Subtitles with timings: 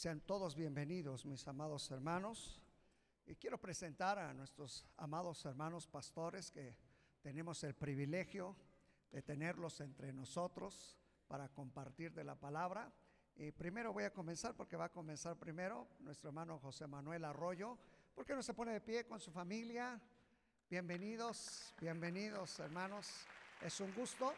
[0.00, 2.58] Sean todos bienvenidos, mis amados hermanos.
[3.26, 6.74] Y quiero presentar a nuestros amados hermanos pastores que
[7.20, 8.56] tenemos el privilegio
[9.10, 10.96] de tenerlos entre nosotros
[11.28, 12.90] para compartir de la palabra.
[13.36, 17.76] Y primero voy a comenzar porque va a comenzar primero nuestro hermano José Manuel Arroyo.
[18.14, 20.00] ¿Por qué no se pone de pie con su familia?
[20.70, 23.26] Bienvenidos, bienvenidos hermanos.
[23.60, 24.32] Es un gusto.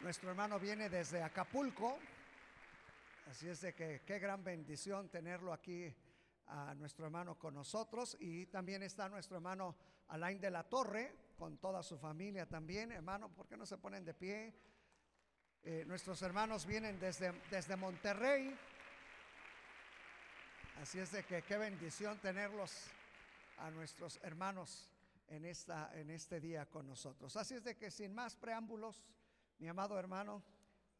[0.00, 1.98] Nuestro hermano viene desde Acapulco.
[3.30, 5.94] Así es de que qué gran bendición tenerlo aquí
[6.48, 8.16] a nuestro hermano con nosotros.
[8.18, 9.76] Y también está nuestro hermano
[10.08, 12.90] Alain de la Torre con toda su familia también.
[12.90, 14.52] Hermano, ¿por qué no se ponen de pie?
[15.62, 18.52] Eh, nuestros hermanos vienen desde, desde Monterrey.
[20.82, 22.88] Así es de que qué bendición tenerlos
[23.58, 24.90] a nuestros hermanos
[25.28, 27.36] en, esta, en este día con nosotros.
[27.36, 29.04] Así es de que sin más preámbulos,
[29.60, 30.42] mi amado hermano,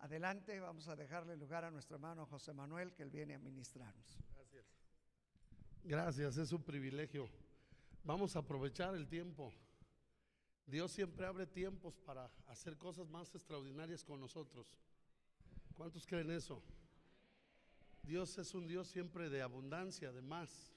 [0.01, 4.19] adelante, vamos a dejarle lugar a nuestro hermano José Manuel, que él viene a ministrarnos.
[4.35, 4.65] Gracias.
[5.85, 7.29] Gracias, es un privilegio.
[8.05, 9.53] Vamos a aprovechar el tiempo.
[10.67, 14.77] Dios siempre abre tiempos para hacer cosas más extraordinarias con nosotros.
[15.75, 16.63] ¿Cuántos creen eso?
[18.03, 20.73] Dios es un Dios siempre de abundancia, de más.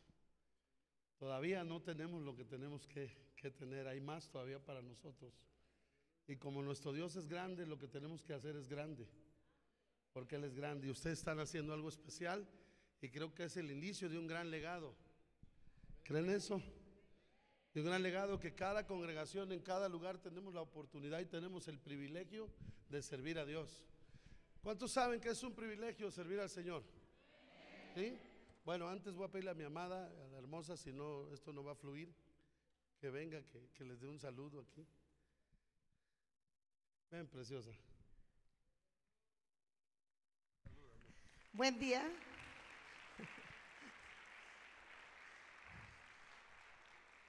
[1.17, 5.33] Todavía no tenemos lo que tenemos que, que, tener, hay más todavía para nosotros.
[6.27, 9.07] Y como nuestro Dios es grande, lo que tenemos que hacer es grande,
[10.13, 10.87] porque Él es grande.
[10.87, 12.47] Y ustedes están haciendo algo especial
[13.01, 14.95] y creo que es el inicio de un gran legado.
[16.03, 16.61] ¿Creen eso?
[17.73, 21.67] de un gran legado que cada congregación en cada lugar tenemos la oportunidad y tenemos
[21.67, 22.47] el privilegio
[22.89, 23.83] de servir a Dios.
[24.61, 26.83] ¿Cuántos saben que es un privilegio servir al Señor?
[27.95, 28.15] ¿Sí?
[28.63, 31.63] Bueno, antes voy a pedirle a mi amada, a la hermosa, si no, esto no
[31.63, 32.13] va a fluir,
[32.99, 34.85] que venga, que, que les dé un saludo aquí.
[37.13, 37.69] Ven, preciosa.
[41.51, 42.01] Buen día.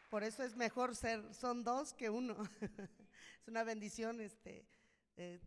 [0.08, 2.34] Por eso es mejor ser, son dos que uno.
[3.42, 4.66] es una bendición este,
[5.16, 5.38] eh,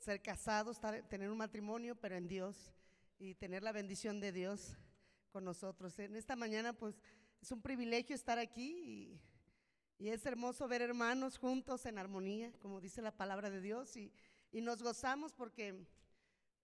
[0.00, 2.74] ser casado, estar, tener un matrimonio, pero en Dios
[3.18, 4.76] y tener la bendición de Dios
[5.30, 5.98] con nosotros.
[5.98, 7.00] En esta mañana, pues,
[7.40, 9.20] es un privilegio estar aquí y,
[9.98, 14.12] y es hermoso ver hermanos juntos en armonía, como dice la palabra de Dios, y,
[14.52, 15.86] y nos gozamos porque,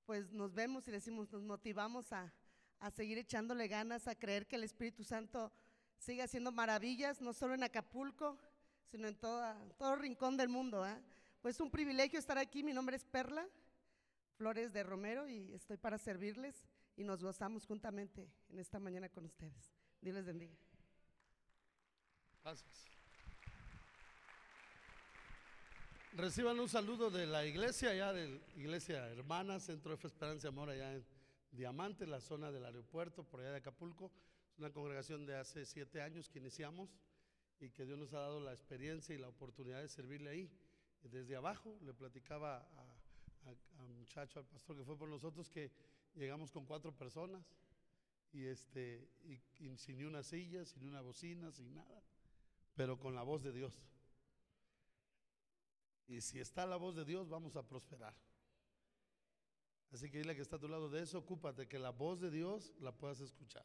[0.06, 2.32] pues, nos vemos y decimos, nos motivamos a,
[2.78, 5.52] a seguir echándole ganas, a creer que el Espíritu Santo
[5.98, 8.38] sigue haciendo maravillas, no solo en Acapulco,
[8.90, 10.86] sino en toda, todo rincón del mundo.
[10.86, 11.02] ¿eh?
[11.40, 12.62] Pues un privilegio estar aquí.
[12.62, 13.48] Mi nombre es Perla
[14.36, 16.64] Flores de Romero y estoy para servirles
[16.96, 19.72] y nos gozamos juntamente en esta mañana con ustedes.
[20.00, 20.54] Dios les bendiga.
[22.42, 22.93] Gracias.
[26.16, 30.48] Reciban un saludo de la iglesia, allá de Iglesia Hermana, Centro de Fe Esperanza y
[30.48, 31.04] Amor, allá en
[31.50, 34.12] Diamante, la zona del aeropuerto, por allá de Acapulco.
[34.52, 36.88] Es una congregación de hace siete años que iniciamos
[37.58, 40.50] y que Dios nos ha dado la experiencia y la oportunidad de servirle ahí.
[41.02, 45.72] Desde abajo le platicaba a, muchacho, al pastor que fue por nosotros, que
[46.14, 47.44] llegamos con cuatro personas
[48.32, 49.10] y, este,
[49.78, 52.04] sin ni una silla, sin una bocina, sin nada,
[52.76, 53.82] pero con la voz de Dios.
[56.06, 58.14] Y si está la voz de Dios, vamos a prosperar.
[59.92, 62.30] Así que dile que está a tu lado de eso, ocúpate que la voz de
[62.30, 63.64] Dios la puedas escuchar.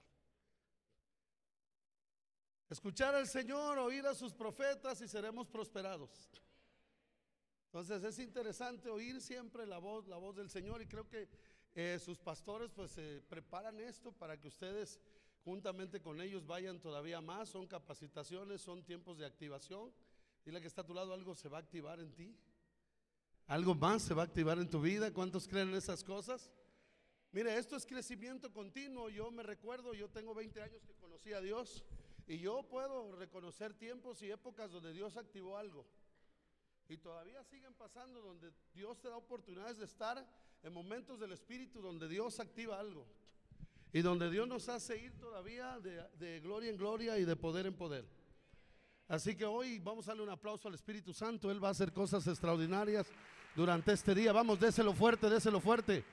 [2.69, 6.29] Escuchar al Señor, oír a sus profetas y seremos prosperados.
[7.65, 11.27] Entonces es interesante oír siempre la voz, la voz del Señor y creo que
[11.73, 14.99] eh, sus pastores pues preparan esto para que ustedes
[15.43, 17.49] juntamente con ellos vayan todavía más.
[17.49, 19.91] Son capacitaciones, son tiempos de activación.
[20.49, 22.35] Dile que está a tu lado, algo se va a activar en ti.
[23.45, 25.13] Algo más se va a activar en tu vida.
[25.13, 26.49] ¿Cuántos creen en esas cosas?
[27.31, 29.11] Mire, esto es crecimiento continuo.
[29.11, 31.85] Yo me recuerdo, yo tengo 20 años que conocí a Dios.
[32.25, 35.85] Y yo puedo reconocer tiempos y épocas donde Dios activó algo.
[36.87, 40.27] Y todavía siguen pasando donde Dios te da oportunidades de estar
[40.63, 43.05] en momentos del Espíritu donde Dios activa algo.
[43.93, 47.67] Y donde Dios nos hace ir todavía de, de gloria en gloria y de poder
[47.67, 48.18] en poder.
[49.09, 51.49] Así que hoy vamos a darle un aplauso al Espíritu Santo.
[51.49, 53.07] Él va a hacer cosas extraordinarias
[53.55, 54.31] durante este día.
[54.31, 56.05] Vamos, déselo fuerte, déselo fuerte.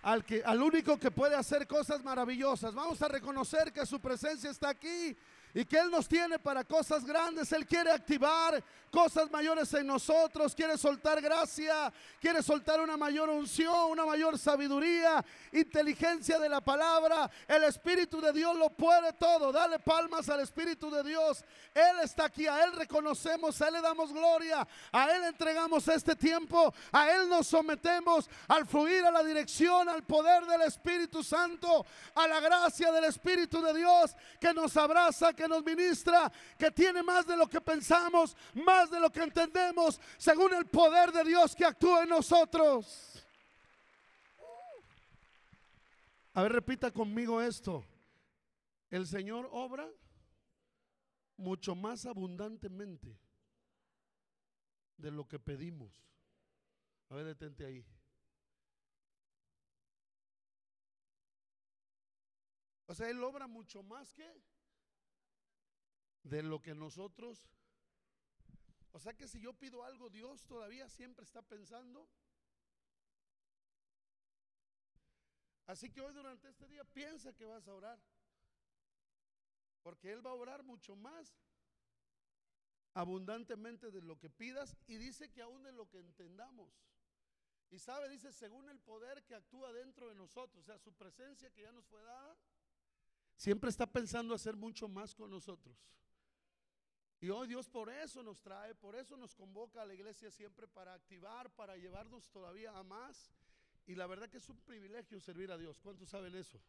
[0.00, 2.74] Al, que, al único que puede hacer cosas maravillosas.
[2.74, 5.14] Vamos a reconocer que su presencia está aquí
[5.54, 7.52] y que Él nos tiene para cosas grandes.
[7.52, 13.90] Él quiere activar cosas mayores en nosotros, quiere soltar gracia, quiere soltar una mayor unción,
[13.90, 17.30] una mayor sabiduría, inteligencia de la palabra.
[17.48, 19.50] El Espíritu de Dios lo puede todo.
[19.50, 21.44] Dale palmas al Espíritu de Dios.
[21.74, 26.14] Él está aquí, a Él reconocemos, a Él le damos gloria, a Él entregamos este
[26.14, 31.86] tiempo, a Él nos sometemos al fluir, a la dirección, al poder del Espíritu Santo,
[32.14, 37.02] a la gracia del Espíritu de Dios que nos abraza, que nos ministra, que tiene
[37.02, 41.54] más de lo que pensamos, más de lo que entendemos, según el poder de Dios
[41.54, 43.24] que actúa en nosotros.
[46.34, 47.84] A ver, repita conmigo esto.
[48.90, 49.88] El Señor obra
[51.36, 53.18] mucho más abundantemente
[54.96, 55.92] de lo que pedimos.
[57.10, 57.84] A ver, detente ahí.
[62.86, 64.30] O sea, Él obra mucho más que
[66.22, 67.48] de lo que nosotros.
[68.92, 72.08] O sea que si yo pido algo, Dios todavía siempre está pensando.
[75.66, 77.98] Así que hoy durante este día piensa que vas a orar.
[79.82, 81.34] Porque Él va a orar mucho más
[82.94, 86.70] abundantemente de lo que pidas y dice que aún de lo que entendamos.
[87.70, 91.50] Y sabe, dice, según el poder que actúa dentro de nosotros, o sea, su presencia
[91.50, 92.36] que ya nos fue dada,
[93.34, 95.74] siempre está pensando hacer mucho más con nosotros.
[97.22, 100.66] Y hoy Dios por eso nos trae, por eso nos convoca a la iglesia siempre
[100.66, 103.30] para activar, para llevarnos todavía a más.
[103.86, 105.78] Y la verdad que es un privilegio servir a Dios.
[105.78, 106.60] ¿Cuántos saben eso?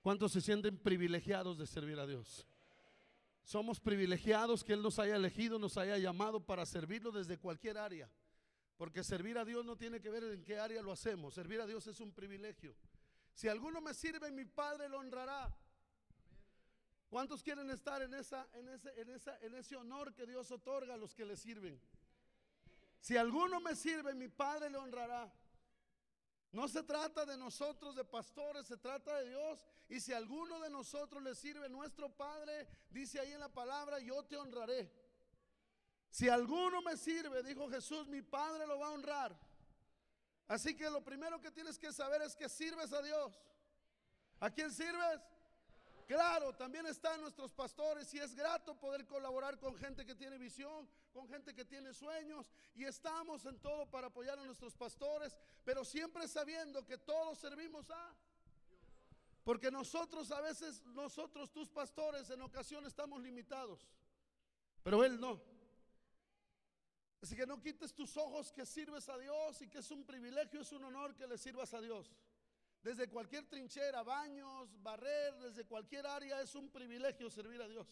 [0.00, 2.46] ¿Cuántos se sienten privilegiados de servir a Dios?
[3.42, 8.08] Somos privilegiados que Él nos haya elegido, nos haya llamado para servirlo desde cualquier área.
[8.76, 11.34] Porque servir a Dios no tiene que ver en qué área lo hacemos.
[11.34, 12.76] Servir a Dios es un privilegio.
[13.34, 15.52] Si alguno me sirve, mi Padre lo honrará.
[17.12, 20.94] ¿Cuántos quieren estar en, esa, en, ese, en, esa, en ese honor que Dios otorga
[20.94, 21.78] a los que le sirven?
[23.02, 25.30] Si alguno me sirve, mi Padre le honrará.
[26.52, 29.62] No se trata de nosotros, de pastores, se trata de Dios.
[29.90, 34.22] Y si alguno de nosotros le sirve, nuestro Padre dice ahí en la palabra, yo
[34.22, 34.90] te honraré.
[36.08, 39.38] Si alguno me sirve, dijo Jesús, mi Padre lo va a honrar.
[40.48, 43.38] Así que lo primero que tienes que saber es que sirves a Dios.
[44.40, 45.20] ¿A quién sirves?
[46.06, 50.88] Claro, también están nuestros pastores y es grato poder colaborar con gente que tiene visión,
[51.12, 55.84] con gente que tiene sueños y estamos en todo para apoyar a nuestros pastores, pero
[55.84, 58.14] siempre sabiendo que todos servimos a...
[59.44, 63.88] Porque nosotros a veces, nosotros tus pastores en ocasiones estamos limitados,
[64.82, 65.40] pero Él no.
[67.20, 70.60] Así que no quites tus ojos que sirves a Dios y que es un privilegio,
[70.60, 72.10] es un honor que le sirvas a Dios.
[72.82, 77.86] Desde cualquier trinchera, baños, barrer, desde cualquier área es un privilegio servir a Dios.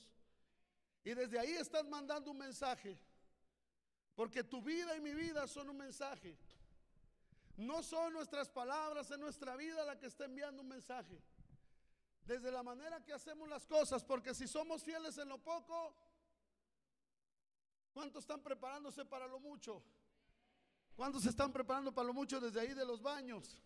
[1.04, 2.98] Y desde ahí estás mandando un mensaje.
[4.16, 6.37] Porque tu vida y mi vida son un mensaje.
[7.56, 11.22] No son nuestras palabras en nuestra vida la que está enviando un mensaje.
[12.25, 15.94] Desde la manera que hacemos las cosas, porque si somos fieles en lo poco,
[17.92, 19.82] ¿cuántos están preparándose para lo mucho?
[20.96, 23.60] ¿Cuántos están preparando para lo mucho desde ahí de los baños?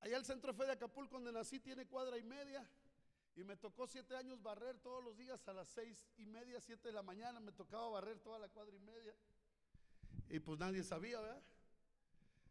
[0.00, 2.68] Allá el centro fe de Acapulco, donde nací, tiene cuadra y media.
[3.36, 6.88] Y me tocó siete años barrer todos los días a las seis y media, siete
[6.88, 7.40] de la mañana.
[7.40, 9.14] Me tocaba barrer toda la cuadra y media.
[10.28, 11.42] Y pues nadie sabía, ¿verdad?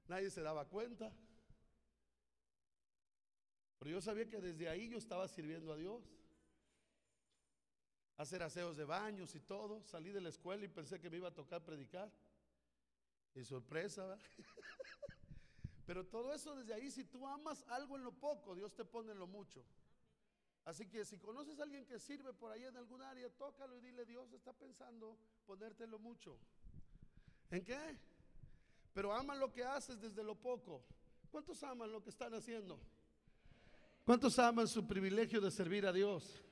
[0.08, 1.12] Nadie se daba cuenta.
[3.80, 6.04] Pero yo sabía que desde ahí yo estaba sirviendo a Dios.
[8.18, 9.84] Hacer aseos de baños y todo.
[9.84, 12.12] Salí de la escuela y pensé que me iba a tocar predicar.
[13.36, 14.26] Y sorpresa, ¿verdad?
[15.88, 19.14] Pero todo eso desde ahí, si tú amas algo en lo poco, Dios te pone
[19.14, 19.64] en lo mucho.
[20.66, 23.80] Así que si conoces a alguien que sirve por ahí en algún área, tócalo y
[23.80, 26.38] dile, Dios está pensando ponerte lo mucho.
[27.50, 27.98] ¿En qué?
[28.94, 30.84] Pero ama lo que haces desde lo poco.
[31.32, 32.78] ¿Cuántos aman lo que están haciendo?
[34.04, 36.44] ¿Cuántos aman su privilegio de servir a Dios?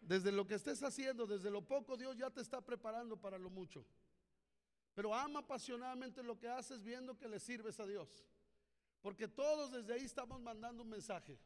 [0.00, 3.50] Desde lo que estés haciendo, desde lo poco, Dios ya te está preparando para lo
[3.50, 3.84] mucho.
[5.00, 8.22] Pero ama apasionadamente lo que haces viendo que le sirves a Dios.
[9.00, 11.38] Porque todos desde ahí estamos mandando un mensaje.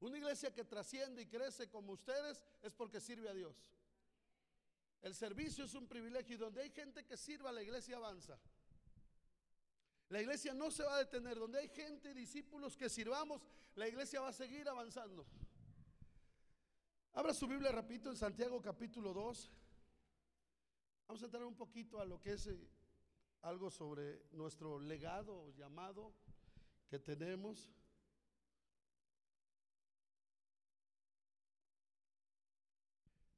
[0.00, 3.56] Una iglesia que trasciende y crece como ustedes es porque sirve a Dios.
[5.00, 8.38] El servicio es un privilegio y donde hay gente que sirva, la iglesia avanza.
[10.10, 11.38] La iglesia no se va a detener.
[11.38, 13.40] Donde hay gente, discípulos que sirvamos,
[13.76, 15.26] la iglesia va a seguir avanzando.
[17.14, 19.50] Abra su Biblia rapidito en Santiago capítulo 2.
[21.12, 22.58] Vamos a entrar un poquito a lo que es eh,
[23.42, 26.14] algo sobre nuestro legado o llamado
[26.88, 27.70] que tenemos.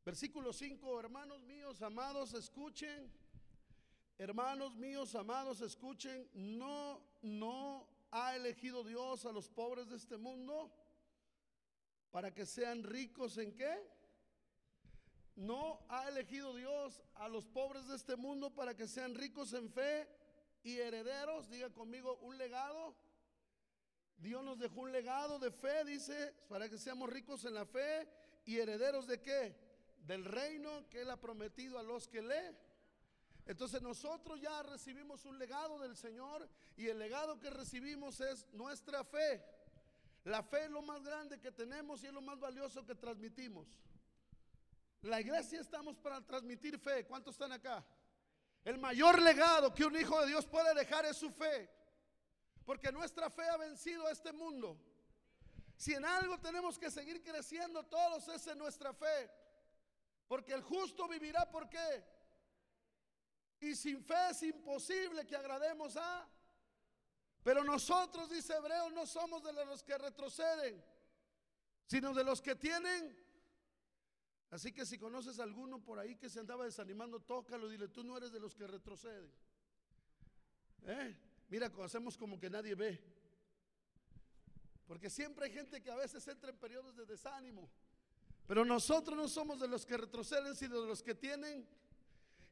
[0.04, 3.10] Versículo 5, hermanos míos, amados, escuchen.
[4.18, 6.30] Hermanos míos, amados, escuchen.
[6.32, 10.72] No, no ha elegido Dios a los pobres de este mundo
[12.12, 13.74] para que sean ricos en qué?
[15.36, 19.68] No ha elegido Dios a los pobres de este mundo para que sean ricos en
[19.70, 20.08] fe
[20.62, 21.50] y herederos.
[21.50, 22.94] Diga conmigo, un legado.
[24.16, 28.08] Dios nos dejó un legado de fe, dice, para que seamos ricos en la fe
[28.44, 29.56] y herederos de qué?
[30.06, 32.56] Del reino que Él ha prometido a los que lee.
[33.46, 39.04] Entonces nosotros ya recibimos un legado del Señor y el legado que recibimos es nuestra
[39.04, 39.44] fe.
[40.24, 43.78] La fe es lo más grande que tenemos y es lo más valioso que transmitimos.
[45.04, 47.04] La iglesia estamos para transmitir fe.
[47.04, 47.84] ¿Cuántos están acá?
[48.64, 51.70] El mayor legado que un hijo de Dios puede dejar es su fe.
[52.64, 54.80] Porque nuestra fe ha vencido a este mundo.
[55.76, 59.30] Si en algo tenemos que seguir creciendo todos es en nuestra fe.
[60.26, 62.02] Porque el justo vivirá por qué?
[63.60, 66.26] Y sin fe es imposible que agrademos a.
[67.42, 70.82] Pero nosotros, dice Hebreo, no somos de los que retroceden,
[71.84, 73.23] sino de los que tienen.
[74.50, 78.04] Así que si conoces a alguno por ahí que se andaba desanimando, tócalo, dile, tú
[78.04, 79.32] no eres de los que retroceden.
[80.86, 81.16] ¿Eh?
[81.48, 83.00] Mira, hacemos como que nadie ve.
[84.86, 87.70] Porque siempre hay gente que a veces entra en periodos de desánimo.
[88.46, 91.66] Pero nosotros no somos de los que retroceden, sino de los que tienen.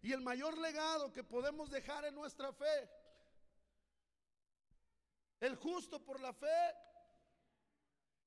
[0.01, 2.91] Y el mayor legado que podemos dejar en nuestra fe.
[5.41, 6.75] El justo por la fe.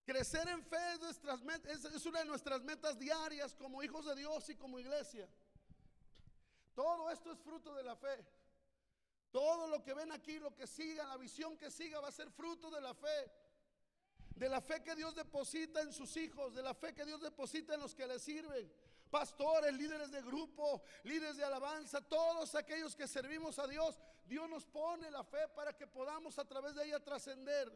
[0.05, 1.41] Crecer en fe es, nuestras,
[1.95, 5.27] es una de nuestras metas diarias como hijos de Dios y como iglesia.
[6.75, 8.23] Todo esto es fruto de la fe.
[9.31, 12.29] Todo lo que ven aquí, lo que siga, la visión que siga va a ser
[12.29, 13.31] fruto de la fe.
[14.35, 17.73] De la fe que Dios deposita en sus hijos, de la fe que Dios deposita
[17.73, 18.71] en los que le sirven.
[19.09, 24.65] Pastores, líderes de grupo, líderes de alabanza, todos aquellos que servimos a Dios, Dios nos
[24.65, 27.71] pone la fe para que podamos a través de ella trascender.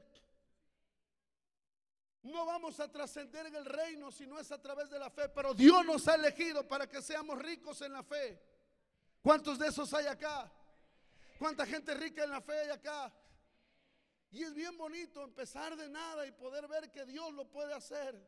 [2.21, 5.29] No vamos a trascender en el reino si no es a través de la fe,
[5.29, 8.41] pero Dios nos ha elegido para que seamos ricos en la fe.
[9.21, 10.51] ¿Cuántos de esos hay acá?
[11.38, 13.13] ¿Cuánta gente rica en la fe hay acá?
[14.31, 18.21] Y es bien bonito empezar de nada y poder ver que Dios lo puede hacer.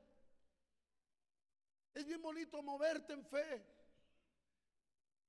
[1.93, 3.65] Es bien bonito moverte en fe.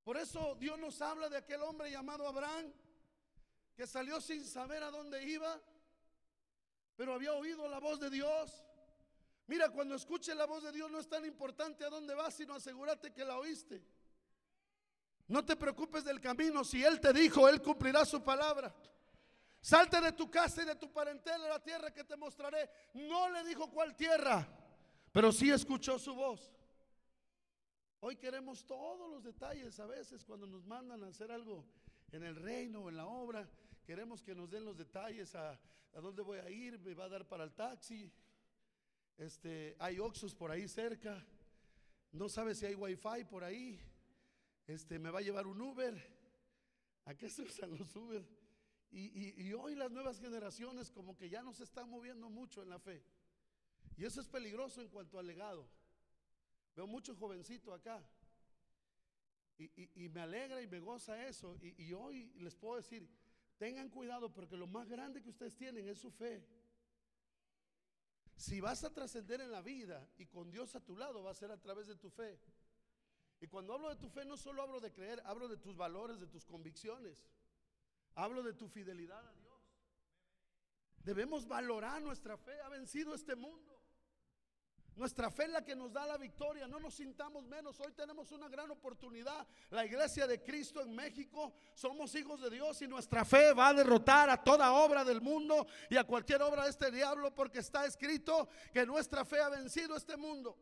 [0.05, 2.73] Por eso Dios nos habla de aquel hombre llamado Abraham,
[3.75, 5.61] que salió sin saber a dónde iba,
[7.03, 8.65] pero había oído la voz de Dios.
[9.49, 12.55] Mira, cuando escuche la voz de Dios no es tan importante a dónde vas, sino
[12.55, 13.83] asegúrate que la oíste.
[15.27, 16.63] No te preocupes del camino.
[16.63, 18.73] Si Él te dijo, Él cumplirá su palabra.
[19.61, 22.71] Salte de tu casa y de tu parentela a la tierra que te mostraré.
[22.95, 24.47] No le dijo cuál tierra,
[25.11, 26.53] pero sí escuchó su voz.
[27.99, 31.65] Hoy queremos todos los detalles a veces cuando nos mandan a hacer algo
[32.13, 33.51] en el reino o en la obra.
[33.85, 35.59] Queremos que nos den los detalles a,
[35.93, 38.11] dónde voy a ir, me va a dar para el taxi.
[39.19, 41.25] Este, hay Oxos por ahí cerca.
[42.13, 43.81] No sabe si hay wifi por ahí
[44.67, 45.95] este, me va a llevar un Uber.
[47.05, 48.25] ¿A qué se usan los Uber?
[48.91, 52.69] Y, y, hoy las nuevas generaciones como que ya no se están moviendo mucho en
[52.69, 53.03] la fe.
[53.97, 55.67] Y eso es peligroso en cuanto al legado.
[56.77, 58.07] Veo mucho jovencito acá.
[59.57, 61.57] Y, y, me alegra y me goza eso.
[61.63, 63.09] Y, hoy les puedo decir,
[63.63, 66.45] tengan cuidado porque lo más grande que ustedes tienen es su fe.
[68.35, 71.35] Si vas a trascender en la vida y con Dios a tu lado, va a
[71.35, 72.41] ser a través de tu fe.
[73.41, 76.19] Y cuando hablo de tu fe, no solo hablo de creer, hablo de tus valores,
[76.19, 77.17] de tus convicciones.
[78.17, 79.63] Hablo de tu fidelidad a Dios.
[81.05, 82.61] Debemos valorar nuestra fe.
[82.63, 83.72] Ha vencido este mundo.
[84.97, 86.69] Nuestra fe es la que nos da la victoria.
[86.69, 87.81] No nos sintamos menos.
[87.81, 89.47] Hoy tenemos una gran oportunidad.
[89.71, 91.53] La iglesia de Cristo en México.
[91.75, 95.67] Somos hijos de Dios y nuestra fe va a derrotar a toda obra del mundo
[95.89, 99.97] y a cualquier obra de este diablo porque está escrito que nuestra fe ha vencido
[99.97, 100.57] este mundo.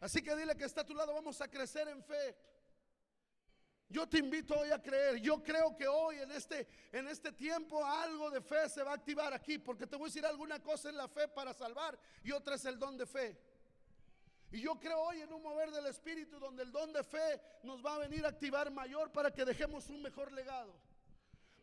[0.00, 2.36] Así que dile que está a tu lado, vamos a crecer en fe.
[3.88, 5.16] Yo te invito hoy a creer.
[5.20, 8.94] Yo creo que hoy en este, en este tiempo algo de fe se va a
[8.94, 9.58] activar aquí.
[9.58, 12.64] Porque te voy a decir alguna cosa en la fe para salvar y otra es
[12.64, 13.38] el don de fe.
[14.50, 17.84] Y yo creo hoy en un mover del Espíritu donde el don de fe nos
[17.84, 20.74] va a venir a activar mayor para que dejemos un mejor legado.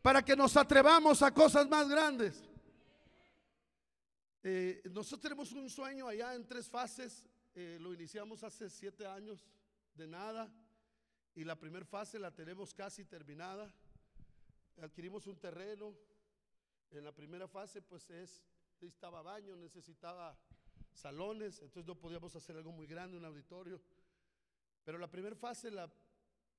[0.00, 2.42] Para que nos atrevamos a cosas más grandes.
[4.42, 7.26] Eh, nosotros tenemos un sueño allá en tres fases.
[7.54, 9.46] Eh, lo iniciamos hace siete años
[9.94, 10.50] de nada
[11.34, 13.72] y la primera fase la tenemos casi terminada.
[14.80, 15.94] Adquirimos un terreno.
[16.90, 18.44] En la primera fase pues es,
[18.80, 20.38] necesitaba baño, necesitaba
[20.92, 23.80] salones, entonces no podíamos hacer algo muy grande, un auditorio.
[24.84, 25.92] Pero la primera fase la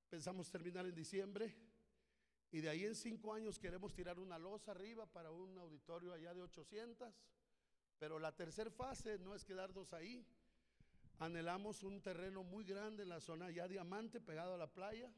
[0.10, 1.56] pensamos terminar en diciembre
[2.52, 6.34] y de ahí en cinco años queremos tirar una losa arriba para un auditorio allá
[6.34, 7.14] de 800.
[7.98, 10.26] Pero la tercera fase no es quedarnos ahí.
[11.20, 15.12] Anhelamos un terreno muy grande en la zona ya diamante, pegado a la playa,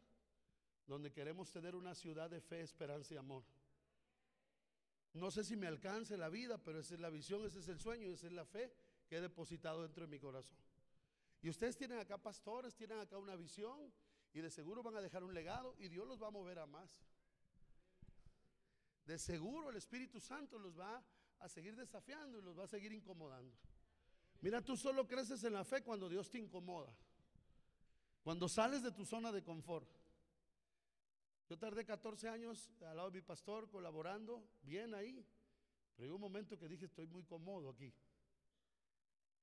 [0.85, 3.43] donde queremos tener una ciudad de fe, esperanza y amor.
[5.13, 7.79] No sé si me alcance la vida, pero esa es la visión, ese es el
[7.79, 8.71] sueño, esa es la fe
[9.07, 10.57] que he depositado dentro de mi corazón.
[11.41, 13.91] Y ustedes tienen acá pastores, tienen acá una visión
[14.33, 16.65] y de seguro van a dejar un legado y Dios los va a mover a
[16.65, 16.89] más.
[19.05, 21.03] De seguro el Espíritu Santo los va
[21.39, 23.55] a seguir desafiando y los va a seguir incomodando.
[24.41, 26.93] Mira, tú solo creces en la fe cuando Dios te incomoda.
[28.23, 29.89] Cuando sales de tu zona de confort.
[31.49, 35.25] Yo tardé 14 años al lado de mi pastor colaborando, bien ahí.
[35.95, 37.93] Pero hubo un momento que dije, estoy muy cómodo aquí.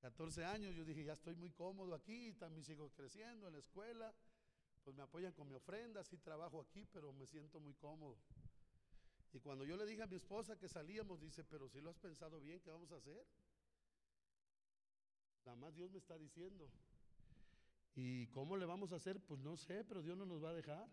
[0.00, 3.58] 14 años yo dije, ya estoy muy cómodo aquí, están mis hijos creciendo en la
[3.58, 4.14] escuela,
[4.84, 8.18] pues me apoyan con mi ofrenda, sí trabajo aquí, pero me siento muy cómodo.
[9.32, 11.96] Y cuando yo le dije a mi esposa que salíamos, dice, pero si lo has
[11.96, 13.26] pensado bien, ¿qué vamos a hacer?
[15.44, 16.70] Nada más Dios me está diciendo.
[17.94, 19.20] ¿Y cómo le vamos a hacer?
[19.20, 20.88] Pues no sé, pero Dios no nos va a dejar.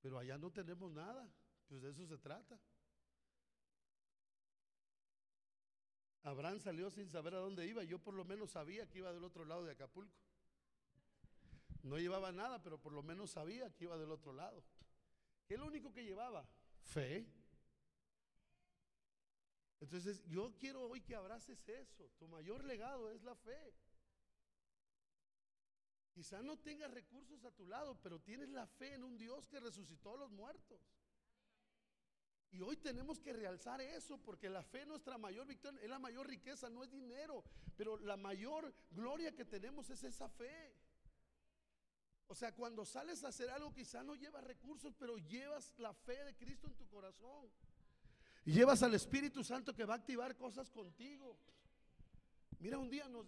[0.00, 1.28] Pero allá no tenemos nada.
[1.68, 2.58] Pues de eso se trata.
[6.22, 7.84] Abraham salió sin saber a dónde iba.
[7.84, 10.16] Yo por lo menos sabía que iba del otro lado de Acapulco.
[11.82, 14.64] No llevaba nada, pero por lo menos sabía que iba del otro lado.
[15.46, 16.48] ¿Qué es lo único que llevaba?
[16.80, 17.24] Fe.
[19.80, 22.10] Entonces yo quiero hoy que abraces eso.
[22.18, 23.74] Tu mayor legado es la fe.
[26.12, 29.60] Quizá no tengas recursos a tu lado, pero tienes la fe en un Dios que
[29.60, 30.80] resucitó a los muertos.
[32.50, 35.98] Y hoy tenemos que realzar eso, porque la fe es nuestra mayor victoria, es la
[35.98, 37.44] mayor riqueza, no es dinero,
[37.76, 40.74] pero la mayor gloria que tenemos es esa fe.
[42.28, 46.24] O sea, cuando sales a hacer algo, quizá no llevas recursos, pero llevas la fe
[46.24, 47.50] de Cristo en tu corazón.
[48.46, 51.36] Y llevas al Espíritu Santo que va a activar cosas contigo.
[52.60, 53.26] Mira, un día nos,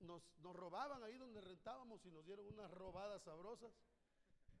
[0.00, 3.72] nos, robaban ahí donde rentábamos y nos dieron unas robadas sabrosas.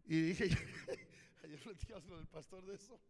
[0.04, 0.44] Y dije,
[1.42, 3.00] ayer platicamos con el pastor de eso.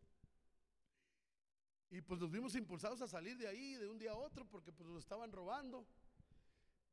[1.91, 4.73] Y pues nos vimos impulsados a salir de ahí de un día a otro porque
[4.73, 5.87] pues nos estaban robando.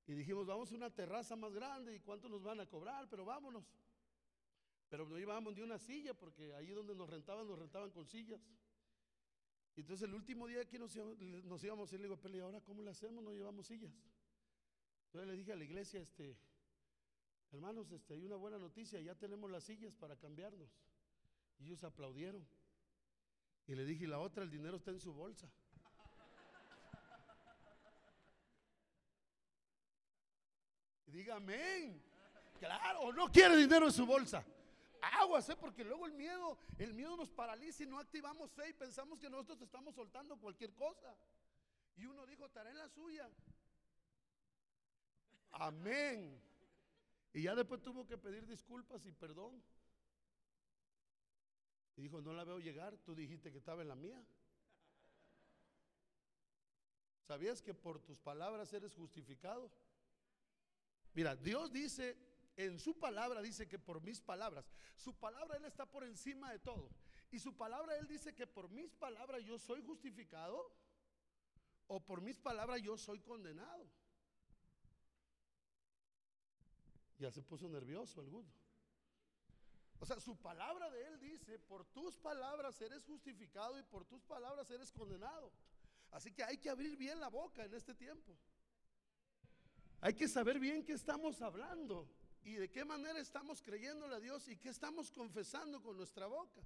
[0.05, 3.23] Y dijimos, vamos a una terraza más grande y cuánto nos van a cobrar, pero
[3.23, 3.63] vámonos.
[4.89, 8.41] Pero no íbamos de una silla porque ahí donde nos rentaban, nos rentaban con sillas.
[9.77, 12.59] Y entonces el último día que nos, nos íbamos, y le digo, pero ¿y ahora
[12.61, 13.23] cómo le hacemos?
[13.23, 13.93] No llevamos sillas.
[15.05, 16.35] Entonces le dije a la iglesia, este,
[17.51, 20.67] hermanos, este, hay una buena noticia, ya tenemos las sillas para cambiarnos.
[21.59, 22.43] Y ellos aplaudieron.
[23.67, 25.47] Y le dije, la otra, el dinero está en su bolsa.
[31.05, 32.03] Y diga amén.
[32.59, 34.43] Claro, no quiere dinero en su bolsa.
[35.07, 35.55] Aguas, ¿eh?
[35.55, 39.29] porque luego el miedo, el miedo nos paraliza y no activamos fe y pensamos que
[39.29, 41.15] nosotros estamos soltando cualquier cosa.
[41.95, 43.29] Y uno dijo, estará en la suya.
[45.51, 46.41] Amén.
[47.33, 49.63] Y ya después tuvo que pedir disculpas y perdón.
[51.95, 54.23] Y dijo, no la veo llegar, tú dijiste que estaba en la mía.
[57.27, 59.71] ¿Sabías que por tus palabras eres justificado?
[61.13, 62.15] Mira, Dios dice,
[62.57, 64.65] en su palabra dice que por mis palabras,
[64.95, 66.89] su palabra Él está por encima de todo.
[67.31, 70.75] Y su palabra Él dice que por mis palabras yo soy justificado
[71.85, 73.87] o por mis palabras yo soy condenado.
[77.19, 78.51] Ya se puso nervioso alguno.
[79.99, 84.23] O sea, su palabra de Él dice, por tus palabras eres justificado y por tus
[84.23, 85.51] palabras eres condenado.
[86.11, 88.35] Así que hay que abrir bien la boca en este tiempo.
[90.01, 92.07] Hay que saber bien qué estamos hablando
[92.47, 96.61] y de qué manera estamos creyéndole a Dios y qué estamos confesando con nuestra boca.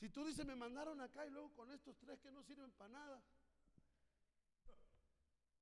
[0.00, 2.88] Si tú dices, me mandaron acá y luego con estos tres que no sirven para
[2.88, 3.22] nada.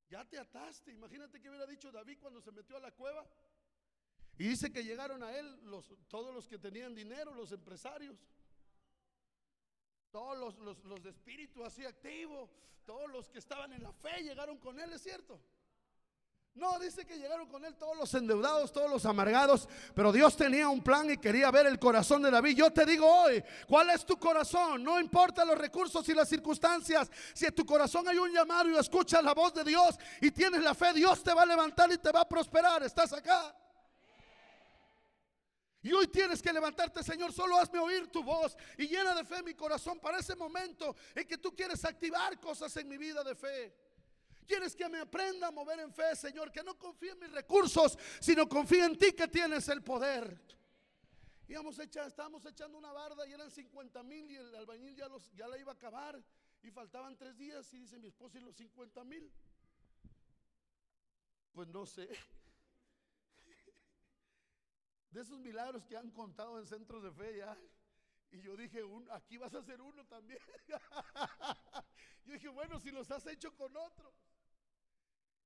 [0.09, 0.92] Ya te ataste.
[0.92, 3.26] Imagínate que hubiera dicho David cuando se metió a la cueva.
[4.38, 8.24] Y dice que llegaron a él los, todos los que tenían dinero, los empresarios.
[10.12, 12.48] Todos los, los, los de espíritu así activo.
[12.87, 15.40] Todos los que estaban en la fe llegaron con él, ¿es cierto?
[16.55, 20.69] No, dice que llegaron con él todos los endeudados, todos los amargados, pero Dios tenía
[20.69, 22.57] un plan y quería ver el corazón de David.
[22.57, 24.83] Yo te digo hoy, ¿cuál es tu corazón?
[24.83, 27.11] No importa los recursos y las circunstancias.
[27.33, 30.63] Si en tu corazón hay un llamado y escuchas la voz de Dios y tienes
[30.63, 32.83] la fe, Dios te va a levantar y te va a prosperar.
[32.83, 33.55] ¿Estás acá?
[35.83, 39.43] Y hoy tienes que levantarte, Señor, solo hazme oír tu voz y llena de fe
[39.43, 43.35] mi corazón para ese momento en que tú quieres activar cosas en mi vida de
[43.35, 43.89] fe.
[44.51, 47.97] Quieres que me aprenda a mover en fe, Señor, que no confíe en mis recursos,
[48.21, 50.37] sino confíe en ti que tienes el poder.
[51.47, 55.31] Íbamos echa, estábamos echando una barda y eran 50 mil y el albañil ya, los,
[55.37, 56.21] ya la iba a acabar
[56.65, 59.33] y faltaban tres días y dice mi esposo y los 50 mil.
[61.53, 62.09] Pues no sé.
[65.13, 67.57] De esos milagros que han contado en centros de fe ya.
[68.33, 68.83] Y yo dije,
[69.13, 70.41] aquí vas a hacer uno también.
[72.27, 74.13] yo dije, bueno, si los has hecho con otros.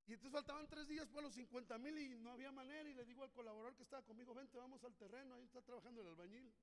[0.07, 2.87] Y entonces faltaban tres días por los 50 mil y no había manera.
[2.87, 6.01] Y le digo al colaborador que estaba conmigo, vente, vamos al terreno, ahí está trabajando
[6.01, 6.53] el albañil.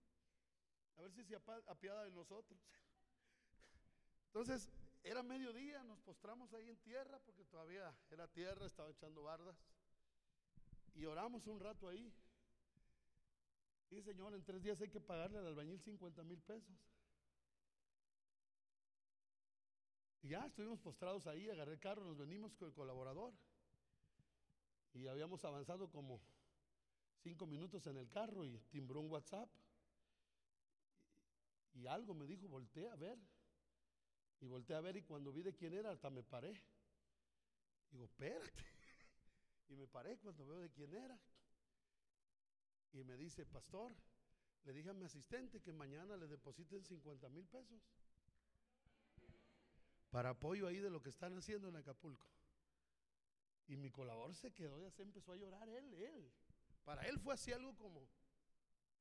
[0.97, 2.61] A ver si se apiada de nosotros.
[4.27, 4.71] Entonces,
[5.03, 9.57] era mediodía, nos postramos ahí en tierra, porque todavía era tierra, estaba echando bardas.
[10.95, 12.15] Y oramos un rato ahí.
[13.91, 16.77] Y Señor, en tres días hay que pagarle al albañil 50 mil pesos.
[20.23, 23.35] Y ya estuvimos postrados ahí, agarré el carro, nos venimos con el colaborador.
[24.95, 26.21] Y habíamos avanzado como
[27.23, 29.51] cinco minutos en el carro y timbró un WhatsApp.
[31.75, 33.19] Y algo me dijo, voltea a ver.
[34.41, 36.61] Y volteé a ver y cuando vi de quién era, hasta me paré.
[37.91, 38.51] Digo, espérate.
[39.69, 41.19] Y me paré cuando veo de quién era.
[42.93, 43.97] Y me dice, pastor,
[44.65, 47.81] le dije a mi asistente que mañana le depositen 50 mil pesos
[50.12, 52.29] para apoyo ahí de lo que están haciendo en Acapulco.
[53.66, 56.31] Y mi colaborador se quedó, ya se empezó a llorar él, él.
[56.85, 58.07] Para él fue así algo como,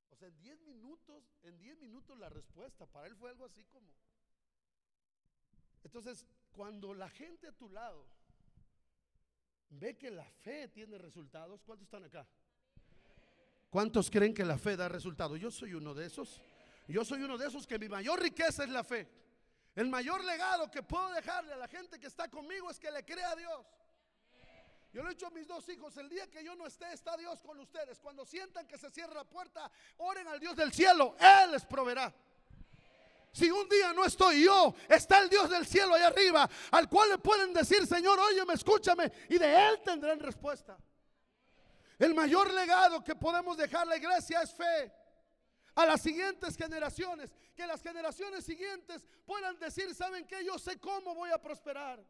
[0.10, 3.66] o sea, en 10 minutos, en 10 minutos la respuesta, para él fue algo así
[3.66, 3.92] como.
[5.84, 8.06] Entonces, cuando la gente a tu lado
[9.70, 12.26] ve que la fe tiene resultados, ¿cuántos están acá?
[13.70, 15.38] ¿Cuántos creen que la fe da resultados?
[15.42, 16.42] Yo soy uno de esos.
[16.88, 19.21] Yo soy uno de esos que mi mayor riqueza es la fe.
[19.76, 23.06] El mayor legado que puedo dejarle a la gente que está conmigo es que le
[23.06, 23.66] crea a Dios.
[24.92, 27.16] Yo le he dicho a mis dos hijos, el día que yo no esté, está
[27.16, 27.98] Dios con ustedes.
[28.00, 32.14] Cuando sientan que se cierra la puerta, oren al Dios del cielo, Él les proveerá.
[33.32, 37.12] Si un día no estoy yo, está el Dios del cielo allá arriba, al cual
[37.12, 40.78] le pueden decir, Señor, óyeme, escúchame, y de Él tendrán respuesta.
[41.98, 44.92] El mayor legado que podemos dejar la iglesia es fe
[45.76, 50.44] a las siguientes generaciones, que las generaciones siguientes puedan decir, ¿saben qué?
[50.46, 52.04] Yo sé cómo voy a prosperar.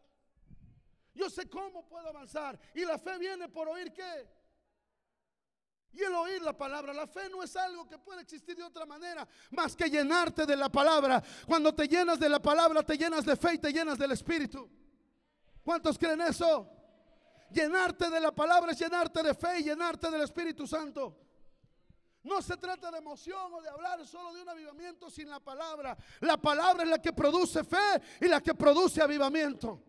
[1.14, 2.60] Yo sé cómo puedo avanzar.
[2.74, 4.28] Y la fe viene por oír qué?
[5.94, 8.86] Y el oír la palabra, la fe no es algo que puede existir de otra
[8.86, 11.22] manera más que llenarte de la palabra.
[11.46, 14.70] Cuando te llenas de la palabra, te llenas de fe y te llenas del Espíritu.
[15.64, 16.70] ¿Cuántos creen eso?
[17.52, 21.21] Llenarte de la palabra es llenarte de fe y llenarte del Espíritu Santo.
[22.24, 25.98] No se trata de emoción o de hablar solo de un avivamiento sin la palabra.
[26.20, 29.82] La palabra es la que produce fe y la que produce avivamiento.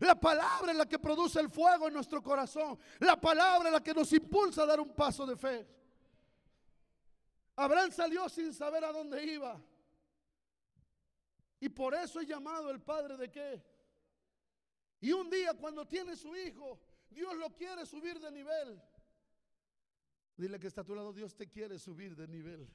[0.00, 2.78] La palabra es la que produce el fuego en nuestro corazón.
[2.98, 5.66] La palabra es la que nos impulsa a dar un paso de fe.
[7.56, 9.60] Abraham salió sin saber a dónde iba.
[11.60, 13.62] Y por eso es llamado el padre de qué.
[15.00, 16.78] Y un día cuando tiene su hijo,
[17.10, 18.82] Dios lo quiere subir de nivel.
[20.40, 22.66] Dile que está a tu lado, Dios te quiere subir de nivel.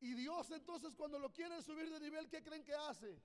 [0.00, 3.20] Y Dios entonces cuando lo quiere subir de nivel, ¿qué creen que hace?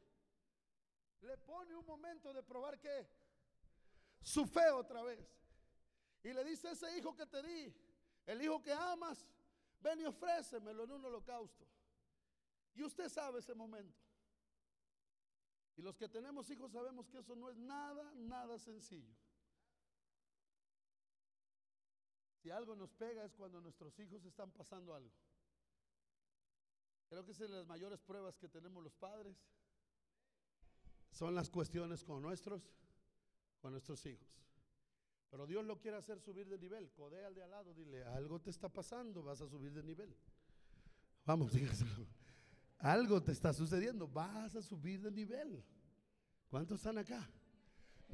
[1.22, 3.08] le pone un momento de probar qué?
[4.24, 5.20] Su fe otra vez.
[6.24, 7.72] Y le dice ese hijo que te di,
[8.26, 9.28] el hijo que amas,
[9.80, 11.68] ven y ofrécemelo en un holocausto.
[12.74, 14.00] Y usted sabe ese momento.
[15.76, 19.14] Y los que tenemos hijos sabemos que eso no es nada, nada sencillo.
[22.42, 25.12] Si algo nos pega es cuando nuestros hijos están pasando algo.
[27.10, 29.36] Creo que es de las mayores pruebas que tenemos los padres
[31.12, 32.62] son las cuestiones con nuestros,
[33.60, 34.28] con nuestros hijos.
[35.30, 36.92] Pero Dios lo quiere hacer subir de nivel.
[36.92, 40.16] Codea al de al lado, dile, algo te está pasando, vas a subir de nivel.
[41.26, 42.08] Vamos, dígaselo.
[42.80, 45.64] Algo te está sucediendo, vas a subir de nivel.
[46.48, 47.30] ¿Cuántos están acá?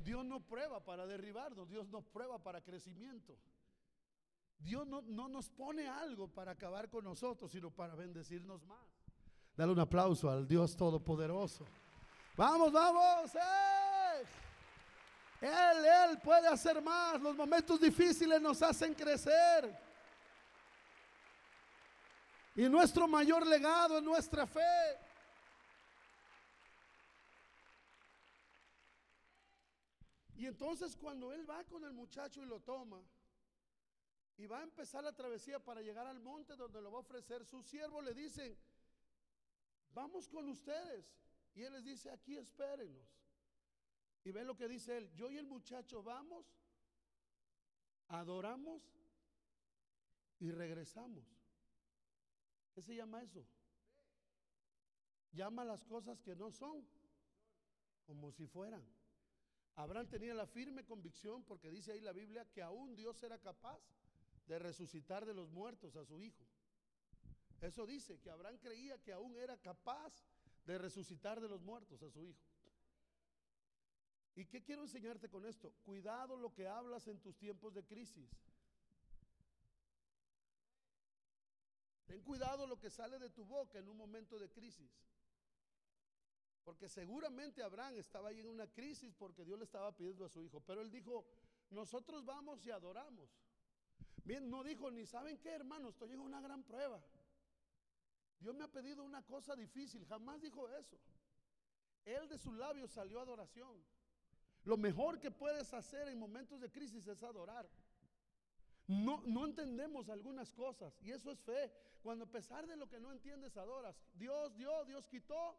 [0.03, 3.37] Dios no prueba para derribarnos, Dios nos prueba para crecimiento.
[4.59, 8.79] Dios no, no, nos pone algo para acabar con nosotros, sino para bendecirnos más.
[9.55, 11.65] Dale un aplauso al Dios Todopoderoso.
[12.35, 13.31] Vamos, vamos.
[15.41, 17.21] Él, Él puede hacer más.
[17.21, 19.77] Los momentos difíciles nos hacen crecer.
[22.55, 24.61] Y nuestro mayor legado es nuestra fe.
[30.37, 33.01] Y entonces cuando él va con el muchacho y lo toma,
[34.37, 37.45] y va a empezar la travesía para llegar al monte donde lo va a ofrecer,
[37.45, 38.57] su siervo le dicen,
[39.93, 41.05] vamos con ustedes.
[41.53, 43.15] Y Él les dice, aquí espérenos.
[44.25, 46.47] Y ve lo que dice él, yo y el muchacho vamos,
[48.07, 48.81] adoramos
[50.39, 51.23] y regresamos.
[52.73, 53.45] ¿Qué se llama eso?
[55.31, 56.83] Llama las cosas que no son
[58.07, 58.83] como si fueran.
[59.75, 63.79] Abraham tenía la firme convicción, porque dice ahí la Biblia, que aún Dios era capaz
[64.47, 66.45] de resucitar de los muertos a su hijo.
[67.61, 70.13] Eso dice, que Abraham creía que aún era capaz
[70.65, 72.43] de resucitar de los muertos a su hijo.
[74.35, 75.73] ¿Y qué quiero enseñarte con esto?
[75.83, 78.29] Cuidado lo que hablas en tus tiempos de crisis.
[82.05, 84.91] Ten cuidado lo que sale de tu boca en un momento de crisis.
[86.65, 90.43] Porque seguramente Abraham estaba ahí en una crisis porque Dios le estaba pidiendo a su
[90.43, 90.59] hijo.
[90.61, 91.25] Pero él dijo,
[91.69, 93.29] nosotros vamos y adoramos.
[94.25, 96.99] Bien, no dijo, ni saben qué hermano, estoy en una gran prueba.
[98.39, 100.99] Dios me ha pedido una cosa difícil, jamás dijo eso.
[102.05, 103.83] Él de sus labios salió adoración.
[104.63, 107.69] Lo mejor que puedes hacer en momentos de crisis es adorar.
[108.87, 111.71] No, no entendemos algunas cosas y eso es fe.
[112.01, 115.57] Cuando a pesar de lo que no entiendes adoras, Dios dio, Dios quitó,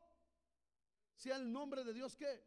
[1.14, 2.44] sea el nombre de Dios que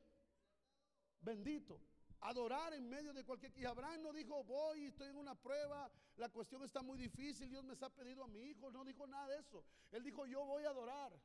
[1.22, 1.82] bendito.
[2.22, 3.58] Adorar en medio de cualquier...
[3.58, 7.64] Y Abraham no dijo, voy, estoy en una prueba, la cuestión está muy difícil, Dios
[7.64, 8.72] me ha pedido a mi hijo.
[8.72, 9.64] No dijo nada de eso.
[9.92, 11.18] Él dijo, yo voy a adorar.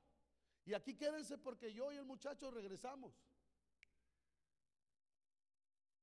[0.65, 3.13] Y aquí quédense porque yo y el muchacho regresamos.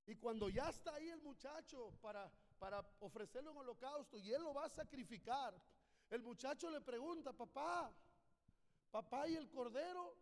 [0.06, 4.54] Y cuando ya está ahí el muchacho para, para ofrecerle un holocausto y él lo
[4.54, 5.54] va a sacrificar,
[6.10, 7.92] el muchacho le pregunta, papá,
[8.92, 10.18] papá y el cordero.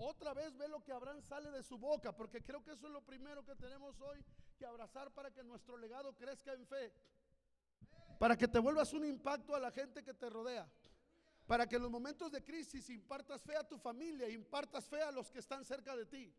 [0.00, 2.92] Otra vez ve lo que Abraham sale de su boca, porque creo que eso es
[2.92, 4.24] lo primero que tenemos hoy
[4.56, 6.92] que abrazar para que nuestro legado crezca en fe.
[8.16, 10.70] Para que te vuelvas un impacto a la gente que te rodea.
[11.48, 15.10] Para que en los momentos de crisis impartas fe a tu familia, impartas fe a
[15.10, 16.32] los que están cerca de ti.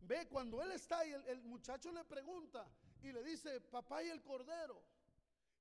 [0.00, 2.68] Ve, cuando él está el, el muchacho le pregunta
[3.02, 4.82] y le dice, papá y el cordero.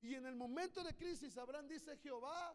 [0.01, 2.53] Y en el momento de crisis, Abraham dice, Jehová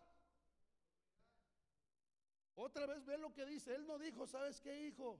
[2.60, 3.74] otra vez ve lo que dice.
[3.74, 5.18] Él no dijo, ¿sabes qué, hijo?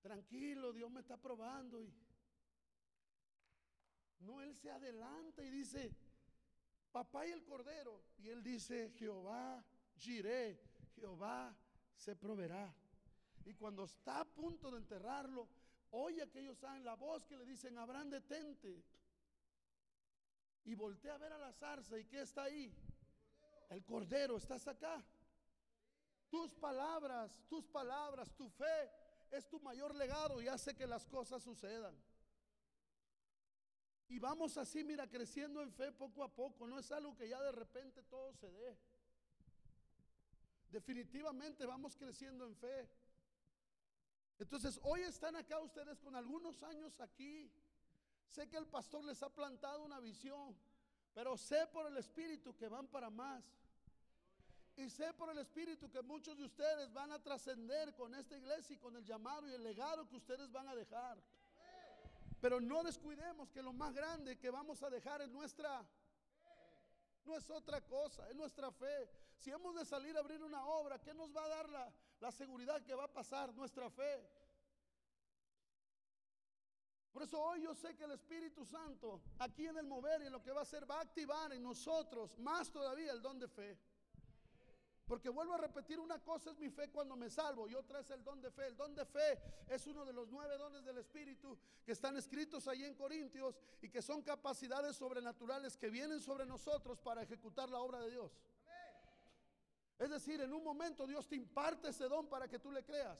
[0.00, 1.82] Tranquilo, Dios me está probando.
[1.82, 1.92] Y...
[4.20, 5.92] No, él se adelanta y dice,
[6.92, 8.00] papá y el cordero.
[8.18, 9.64] Y él dice, Jehová
[9.96, 10.60] giré,
[10.94, 11.54] Jehová
[11.96, 12.72] se proveerá.
[13.44, 15.48] Y cuando está a punto de enterrarlo,
[15.90, 18.82] oye aquellos saben la voz que le dicen, Abraham, detente.
[20.64, 21.98] Y voltea a ver a la zarza.
[21.98, 22.72] ¿Y qué está ahí?
[23.68, 25.04] El cordero, ¿estás acá?
[26.34, 28.90] Tus palabras, tus palabras, tu fe
[29.30, 31.96] es tu mayor legado y hace que las cosas sucedan.
[34.08, 36.66] Y vamos así, mira, creciendo en fe poco a poco.
[36.66, 38.76] No es algo que ya de repente todo se dé.
[40.70, 42.90] Definitivamente vamos creciendo en fe.
[44.40, 47.48] Entonces, hoy están acá ustedes con algunos años aquí.
[48.26, 50.56] Sé que el pastor les ha plantado una visión,
[51.14, 53.44] pero sé por el Espíritu que van para más.
[54.76, 58.74] Y sé por el Espíritu que muchos de ustedes van a trascender con esta iglesia
[58.74, 61.22] y con el llamado y el legado que ustedes van a dejar.
[62.40, 65.86] Pero no descuidemos que lo más grande que vamos a dejar es nuestra,
[67.24, 69.08] no es otra cosa, es nuestra fe.
[69.36, 72.32] Si hemos de salir a abrir una obra, ¿qué nos va a dar la, la
[72.32, 73.54] seguridad que va a pasar?
[73.54, 74.28] Nuestra fe.
[77.12, 80.32] Por eso hoy yo sé que el Espíritu Santo, aquí en el mover y en
[80.32, 83.46] lo que va a hacer, va a activar en nosotros más todavía el don de
[83.46, 83.78] fe.
[85.06, 88.10] Porque vuelvo a repetir, una cosa es mi fe cuando me salvo y otra es
[88.10, 88.66] el don de fe.
[88.66, 89.38] El don de fe
[89.68, 93.90] es uno de los nueve dones del Espíritu que están escritos ahí en Corintios y
[93.90, 98.32] que son capacidades sobrenaturales que vienen sobre nosotros para ejecutar la obra de Dios.
[99.98, 103.18] Es decir, en un momento Dios te imparte ese don para que tú le creas.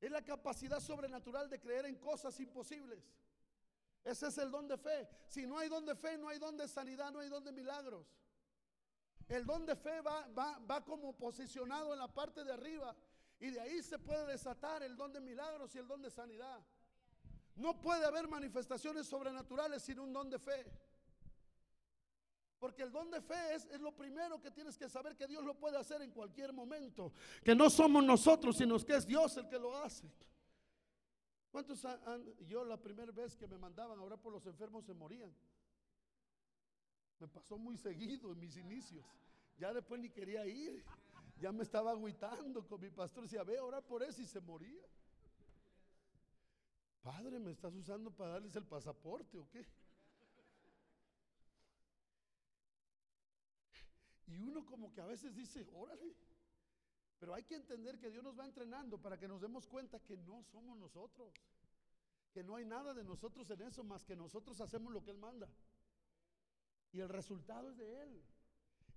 [0.00, 3.02] Es la capacidad sobrenatural de creer en cosas imposibles.
[4.04, 5.08] Ese es el don de fe.
[5.26, 7.50] Si no hay don de fe, no hay don de sanidad, no hay don de
[7.50, 8.06] milagros.
[9.28, 12.94] El don de fe va, va, como posicionado en la parte de arriba
[13.40, 16.64] y de ahí se puede desatar el don de milagros y el don de sanidad.
[17.56, 20.64] No puede haber manifestaciones sobrenaturales sin un don de fe.
[22.58, 25.44] Porque el don de fe es, es, lo primero que tienes que saber que Dios
[25.44, 27.12] lo puede hacer en cualquier momento.
[27.44, 30.10] Que no somos nosotros, sino que es Dios el que lo hace.
[31.50, 34.94] ¿Cuántos han, yo la primera vez que me mandaban a orar por los enfermos se
[34.94, 35.34] morían?
[37.28, 39.04] Pasó muy seguido en mis inicios.
[39.58, 40.84] Ya después ni quería ir.
[41.38, 43.24] Ya me estaba agüitando con mi pastor.
[43.24, 44.82] Decía, ve, orar por eso y se moría.
[47.02, 49.64] Padre, ¿me estás usando para darles el pasaporte o qué?
[54.26, 56.14] Y uno como que a veces dice, órale,
[57.18, 60.16] Pero hay que entender que Dios nos va entrenando para que nos demos cuenta que
[60.16, 61.32] no somos nosotros.
[62.32, 65.18] Que no hay nada de nosotros en eso más que nosotros hacemos lo que Él
[65.18, 65.48] manda.
[66.96, 68.22] Y el resultado es de Él.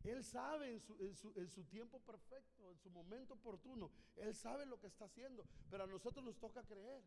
[0.06, 3.92] Él sabe en su, en su, tiempo perfecto, en su momento oportuno.
[4.16, 5.46] Él sabe lo que está haciendo.
[5.70, 7.04] Pero a nosotros nos toca creer.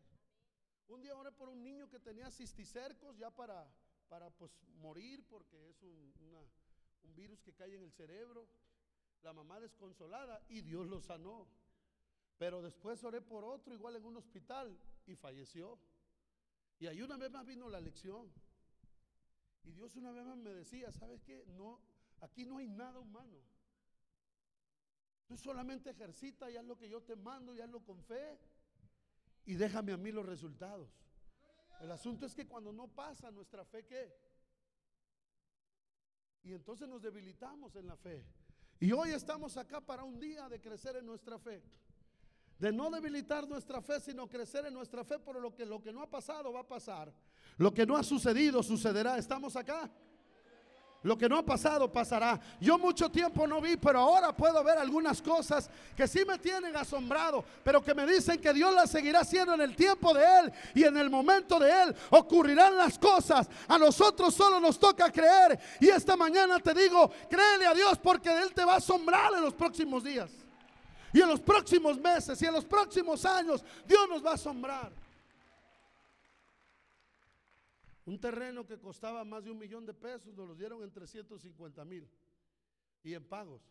[0.89, 3.67] Un día oré por un niño que tenía cisticercos ya para,
[4.07, 4.51] para pues
[4.81, 6.13] morir porque es un,
[7.01, 8.47] un virus que cae en el cerebro.
[9.23, 11.47] La mamá desconsolada y Dios lo sanó.
[12.37, 14.77] Pero después oré por otro igual en un hospital
[15.07, 15.79] y falleció.
[16.77, 18.31] Y ahí una vez más vino la lección.
[19.63, 21.45] Y Dios una vez más me decía, ¿sabes qué?
[21.57, 21.79] No,
[22.21, 23.37] aquí no hay nada humano.
[25.25, 28.37] Tú solamente ejercita y haz lo que yo te mando y hazlo con fe.
[29.45, 30.89] Y déjame a mí los resultados.
[31.79, 34.13] El asunto es que cuando no pasa nuestra fe, ¿qué?
[36.43, 38.25] Y entonces nos debilitamos en la fe.
[38.79, 41.63] Y hoy estamos acá para un día de crecer en nuestra fe.
[42.59, 45.91] De no debilitar nuestra fe, sino crecer en nuestra fe por lo que lo que
[45.91, 47.11] no ha pasado va a pasar.
[47.57, 49.17] Lo que no ha sucedido sucederá.
[49.17, 49.89] ¿Estamos acá?
[51.03, 52.39] Lo que no ha pasado pasará.
[52.61, 56.75] Yo mucho tiempo no vi, pero ahora puedo ver algunas cosas que sí me tienen
[56.77, 60.53] asombrado, pero que me dicen que Dios las seguirá haciendo en el tiempo de Él
[60.73, 61.95] y en el momento de Él.
[62.09, 63.49] Ocurrirán las cosas.
[63.67, 65.59] A nosotros solo nos toca creer.
[65.81, 69.41] Y esta mañana te digo, créele a Dios porque Él te va a asombrar en
[69.41, 70.31] los próximos días.
[71.13, 74.91] Y en los próximos meses y en los próximos años, Dios nos va a asombrar.
[78.05, 81.85] Un terreno que costaba más de un millón de pesos nos lo dieron en 350
[81.85, 82.09] mil
[83.03, 83.61] y en pagos.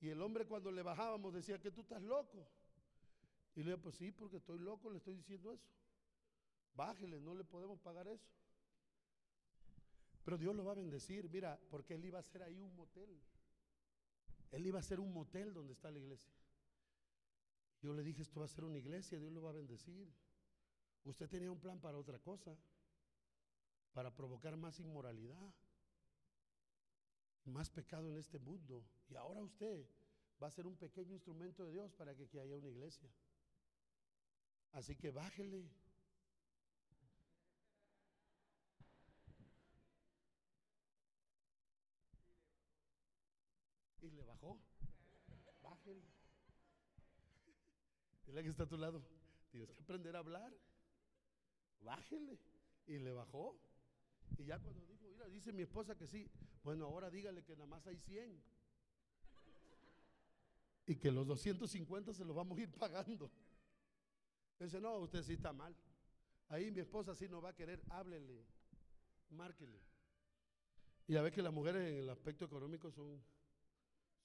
[0.00, 2.46] Y el hombre cuando le bajábamos decía que tú estás loco.
[3.54, 5.70] Y le dije, pues sí, porque estoy loco, le estoy diciendo eso.
[6.74, 8.28] Bájele, no le podemos pagar eso.
[10.24, 13.16] Pero Dios lo va a bendecir, mira, porque Él iba a hacer ahí un motel.
[14.54, 16.32] Él iba a hacer un motel donde está la iglesia.
[17.82, 20.10] Yo le dije, esto va a ser una iglesia, Dios lo va a bendecir.
[21.04, 22.56] Usted tenía un plan para otra cosa,
[23.92, 25.52] para provocar más inmoralidad,
[27.44, 28.82] más pecado en este mundo.
[29.08, 29.86] Y ahora usted
[30.42, 33.10] va a ser un pequeño instrumento de Dios para que, haya una iglesia.
[34.72, 35.68] Así que bájele.
[44.00, 44.58] Y le bajó.
[45.62, 46.02] Bájele.
[48.34, 49.00] Dile que está a tu lado.
[49.52, 50.52] Tienes que aprender a hablar
[51.84, 52.40] bájele.
[52.86, 53.56] Y le bajó.
[54.36, 56.28] Y ya cuando dijo, mira, dice mi esposa que sí,
[56.64, 58.42] bueno, ahora dígale que nada más hay 100.
[60.86, 63.30] Y que los 250 se los vamos a ir pagando.
[64.58, 65.76] Dice, no, usted sí está mal.
[66.48, 68.44] Ahí mi esposa sí no va a querer, háblele,
[69.30, 69.80] márquele.
[71.06, 73.22] Y a ver que las mujeres en el aspecto económico son,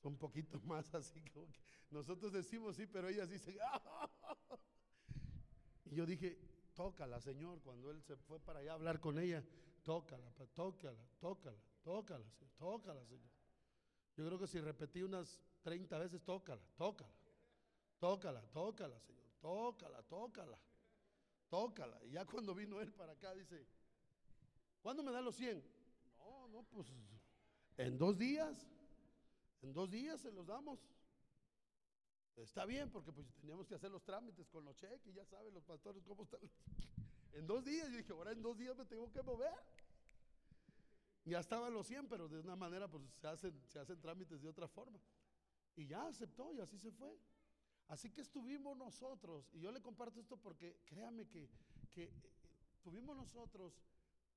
[0.02, 1.60] son poquito más así como que
[1.92, 3.58] nosotros decimos sí, pero ellas dicen,
[5.86, 6.38] y yo dije,
[6.76, 7.62] tócala, Señor.
[7.62, 9.44] Cuando él se fue para allá a hablar con ella,
[9.84, 13.30] tócala, tócala, tócala, tócala, Señor, tócala, Señor.
[14.16, 17.14] Yo creo que si repetí unas 30 veces, tócala, tócala,
[17.98, 20.60] tócala, tócala, Señor, tócala, tócala,
[21.50, 22.06] tócala.
[22.06, 23.66] Y ya cuando vino él para acá, dice,
[24.82, 25.64] ¿cuándo me da los 100?
[26.18, 26.88] No, no, pues
[27.78, 28.68] en dos días,
[29.62, 30.80] en dos días se los damos.
[32.36, 35.64] Está bien, porque pues teníamos que hacer los trámites con los cheques, ya saben los
[35.64, 36.40] pastores cómo están.
[37.32, 39.54] En dos días, yo dije, ahora en dos días me tengo que mover.
[41.26, 44.48] Ya estaban los 100, pero de una manera pues se hacen, se hacen trámites de
[44.50, 45.00] otra forma.
[45.76, 47.16] Y ya aceptó y así se fue.
[47.88, 51.50] Así que estuvimos nosotros, y yo le comparto esto porque créame que,
[51.92, 52.12] que eh,
[52.82, 53.80] tuvimos nosotros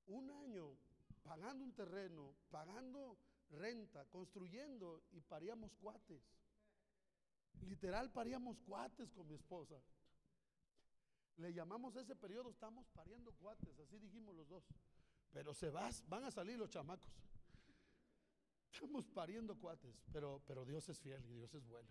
[0.07, 0.77] un año
[1.23, 3.19] pagando un terreno, pagando
[3.53, 6.23] renta, construyendo y paríamos cuates.
[7.63, 9.81] Literal paríamos cuates con mi esposa.
[11.37, 14.65] Le llamamos ese periodo, estamos pariendo cuates, así dijimos los dos.
[15.33, 17.11] Pero se vas, van a salir los chamacos.
[18.73, 21.89] Estamos pariendo cuates, pero, pero Dios es fiel y Dios es bueno.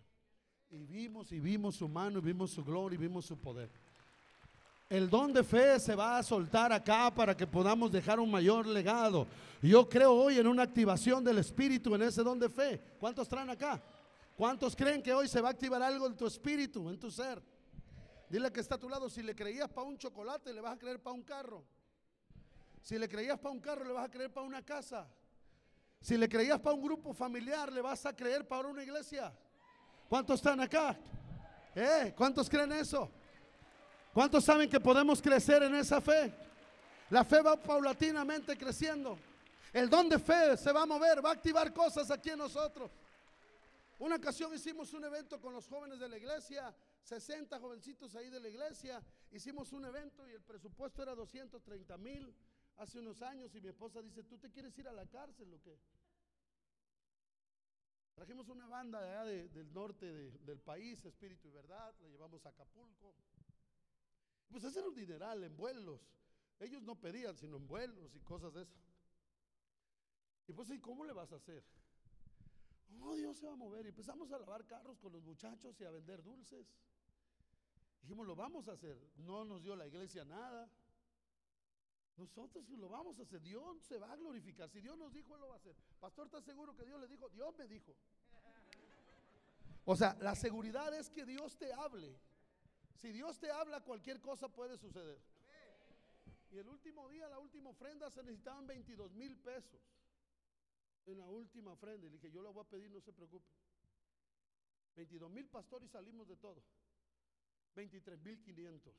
[0.70, 3.70] Y vimos y vimos su mano y vimos su gloria y vimos su poder.
[4.92, 8.66] El don de fe se va a soltar acá para que podamos dejar un mayor
[8.66, 9.26] legado.
[9.62, 12.78] Yo creo hoy en una activación del Espíritu en ese don de fe.
[13.00, 13.82] ¿Cuántos traen acá?
[14.36, 17.42] ¿Cuántos creen que hoy se va a activar algo en tu espíritu, en tu ser?
[18.28, 20.78] Dile que está a tu lado, si le creías para un chocolate, le vas a
[20.78, 21.64] creer para un carro.
[22.82, 25.08] Si le creías para un carro, le vas a creer para una casa.
[26.02, 29.32] Si le creías para un grupo familiar, le vas a creer para una iglesia.
[30.06, 30.98] ¿Cuántos están acá?
[31.74, 32.12] ¿Eh?
[32.14, 33.10] ¿Cuántos creen eso?
[34.12, 36.32] ¿Cuántos saben que podemos crecer en esa fe?
[37.08, 39.18] La fe va paulatinamente creciendo.
[39.72, 42.90] El don de fe se va a mover, va a activar cosas aquí en nosotros.
[43.98, 48.40] Una ocasión hicimos un evento con los jóvenes de la iglesia, 60 jovencitos ahí de
[48.40, 49.02] la iglesia.
[49.30, 52.34] Hicimos un evento y el presupuesto era 230 mil
[52.76, 53.54] hace unos años.
[53.54, 55.78] Y mi esposa dice: ¿Tú te quieres ir a la cárcel o qué?
[58.14, 60.06] Trajimos una banda de allá del norte
[60.40, 63.14] del país, Espíritu y Verdad, la llevamos a Acapulco.
[64.52, 66.00] Pues ese era un dineral en vuelos.
[66.60, 68.78] Ellos no pedían, sino en vuelos y cosas de eso.
[70.46, 71.64] Y pues, ¿y cómo le vas a hacer?
[73.00, 73.86] Oh, Dios se va a mover.
[73.86, 76.66] Y empezamos a lavar carros con los muchachos y a vender dulces.
[78.02, 78.98] Dijimos, lo vamos a hacer.
[79.16, 80.70] No nos dio la iglesia nada.
[82.18, 83.40] Nosotros lo vamos a hacer.
[83.40, 84.68] Dios se va a glorificar.
[84.68, 85.74] Si Dios nos dijo, Él lo va a hacer.
[85.98, 87.30] Pastor, ¿está seguro que Dios le dijo?
[87.30, 87.96] Dios me dijo.
[89.86, 92.20] O sea, la seguridad es que Dios te hable.
[93.00, 95.18] Si Dios te habla, cualquier cosa puede suceder.
[96.50, 99.80] Y el último día, la última ofrenda, se necesitaban 22 mil pesos.
[101.06, 102.06] En la última ofrenda.
[102.06, 103.48] Y le dije, yo lo voy a pedir, no se preocupe.
[104.96, 106.62] 22 mil pastores y salimos de todo.
[107.74, 108.94] 23 mil 500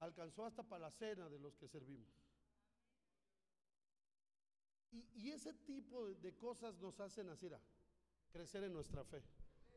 [0.00, 2.08] alcanzó hasta para la cena de los que servimos.
[4.90, 7.48] Y, ese tipo de, cosas nos hacen así,
[8.30, 9.22] crecer en nuestra fe.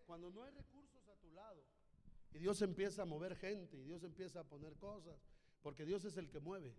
[0.05, 1.65] Cuando no hay recursos a tu lado
[2.33, 5.15] y Dios empieza a mover gente y Dios empieza a poner cosas,
[5.61, 6.75] porque Dios es el que mueve.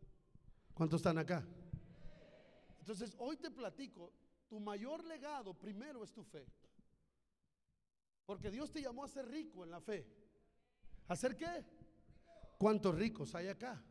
[0.74, 1.46] ¿Cuántos están acá?
[2.78, 4.12] Entonces, hoy te platico,
[4.48, 6.46] tu mayor legado primero es tu fe.
[8.24, 10.06] Porque Dios te llamó a ser rico en la fe.
[11.08, 11.64] ¿A ser qué?
[12.58, 13.82] ¿Cuántos ricos hay acá?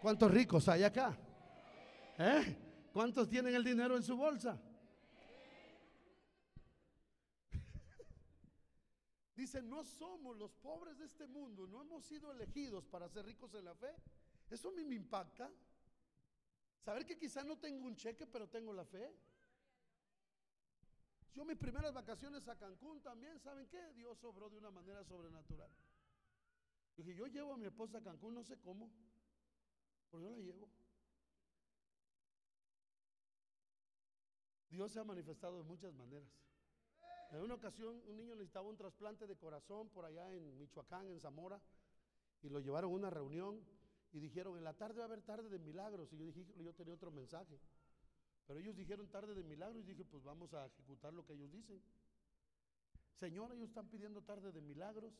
[0.00, 1.18] ¿Cuántos ricos hay acá?
[2.18, 2.56] ¿Eh?
[2.92, 4.60] ¿Cuántos tienen el dinero en su bolsa?
[9.38, 13.54] Dice, no somos los pobres de este mundo, no hemos sido elegidos para ser ricos
[13.54, 13.94] en la fe.
[14.50, 15.48] Eso a mí me impacta.
[16.80, 19.14] Saber que quizá no tengo un cheque, pero tengo la fe.
[21.32, 23.92] Yo mis primeras vacaciones a Cancún también, ¿saben qué?
[23.92, 25.70] Dios obró de una manera sobrenatural.
[26.96, 28.90] Dije, yo llevo a mi esposa a Cancún, no sé cómo,
[30.10, 30.68] pero yo la llevo.
[34.68, 36.47] Dios se ha manifestado de muchas maneras.
[37.30, 41.20] En una ocasión un niño necesitaba un trasplante de corazón por allá en Michoacán, en
[41.20, 41.60] Zamora,
[42.42, 43.60] y lo llevaron a una reunión
[44.12, 46.12] y dijeron, en la tarde va a haber tarde de milagros.
[46.12, 47.60] Y yo dije, yo tenía otro mensaje.
[48.46, 51.50] Pero ellos dijeron tarde de milagros y dije, pues vamos a ejecutar lo que ellos
[51.50, 51.82] dicen.
[53.18, 55.12] Señor, ellos están pidiendo tarde de milagros.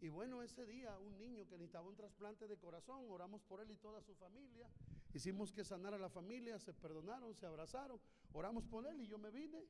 [0.00, 3.70] Y bueno, ese día un niño que necesitaba un trasplante de corazón, oramos por él
[3.70, 4.68] y toda su familia.
[5.12, 8.00] Hicimos que sanara a la familia, se perdonaron, se abrazaron,
[8.32, 9.66] oramos por él y yo me vine.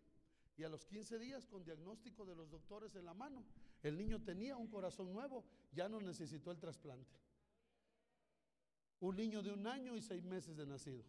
[0.56, 3.44] Y a los 15 días, con diagnóstico de los doctores en la mano,
[3.82, 7.18] el niño tenía un corazón nuevo, ya no necesitó el trasplante.
[9.00, 11.04] Un niño de un año y seis meses de nacido.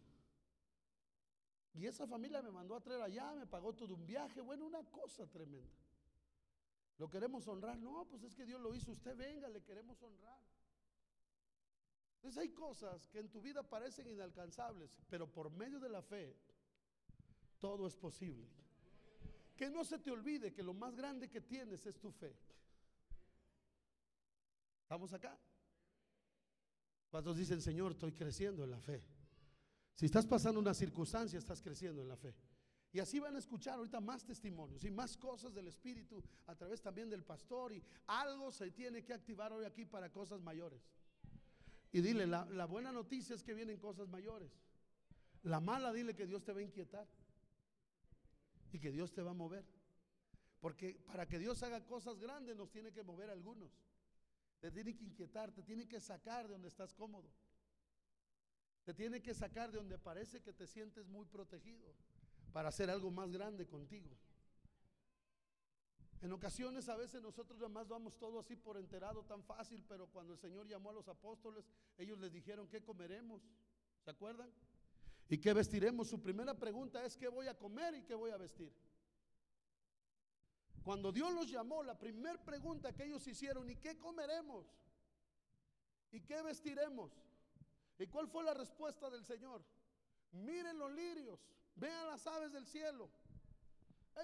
[1.74, 4.82] Y esa familia me mandó a traer allá, me pagó todo un viaje, bueno, una
[4.84, 5.76] cosa tremenda.
[6.98, 7.78] ¿Lo queremos honrar?
[7.78, 8.90] No, pues es que Dios lo hizo.
[8.90, 10.40] Usted venga, le queremos honrar.
[12.16, 16.34] Entonces hay cosas que en tu vida parecen inalcanzables, pero por medio de la fe
[17.60, 18.48] todo es posible.
[19.56, 22.36] Que no se te olvide que lo más grande que tienes es tu fe.
[24.82, 25.36] ¿Estamos acá?
[27.10, 29.02] ¿Cuántos dicen, Señor, estoy creciendo en la fe?
[29.94, 32.34] Si estás pasando una circunstancia, estás creciendo en la fe.
[32.92, 36.82] Y así van a escuchar ahorita más testimonios y más cosas del Espíritu a través
[36.82, 37.72] también del pastor.
[37.72, 40.82] Y algo se tiene que activar hoy aquí para cosas mayores.
[41.92, 44.50] Y dile, la, la buena noticia es que vienen cosas mayores.
[45.42, 47.06] La mala, dile que Dios te va a inquietar.
[48.72, 49.64] Y que Dios te va a mover.
[50.60, 53.70] Porque para que Dios haga cosas grandes nos tiene que mover algunos.
[54.60, 57.30] Te tiene que inquietar, te tiene que sacar de donde estás cómodo.
[58.84, 61.92] Te tiene que sacar de donde parece que te sientes muy protegido
[62.52, 64.16] para hacer algo más grande contigo.
[66.22, 70.32] En ocasiones a veces nosotros además damos todo así por enterado tan fácil, pero cuando
[70.32, 71.64] el Señor llamó a los apóstoles,
[71.98, 73.42] ellos les dijeron, ¿qué comeremos?
[74.02, 74.50] ¿Se acuerdan?
[75.28, 76.08] ¿Y qué vestiremos?
[76.08, 78.72] Su primera pregunta es, ¿qué voy a comer y qué voy a vestir?
[80.82, 84.66] Cuando Dios los llamó, la primera pregunta que ellos hicieron, ¿y qué comeremos?
[86.12, 87.12] ¿Y qué vestiremos?
[87.98, 89.64] ¿Y cuál fue la respuesta del Señor?
[90.32, 91.40] Miren los lirios,
[91.76, 93.10] Vean las aves del cielo.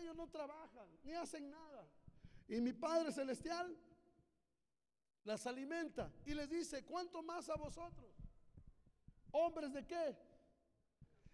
[0.01, 1.87] Ellos no trabajan ni hacen nada.
[2.49, 3.77] Y mi Padre Celestial
[5.25, 8.11] las alimenta y les dice, ¿cuánto más a vosotros?
[9.31, 10.17] ¿Hombres de qué?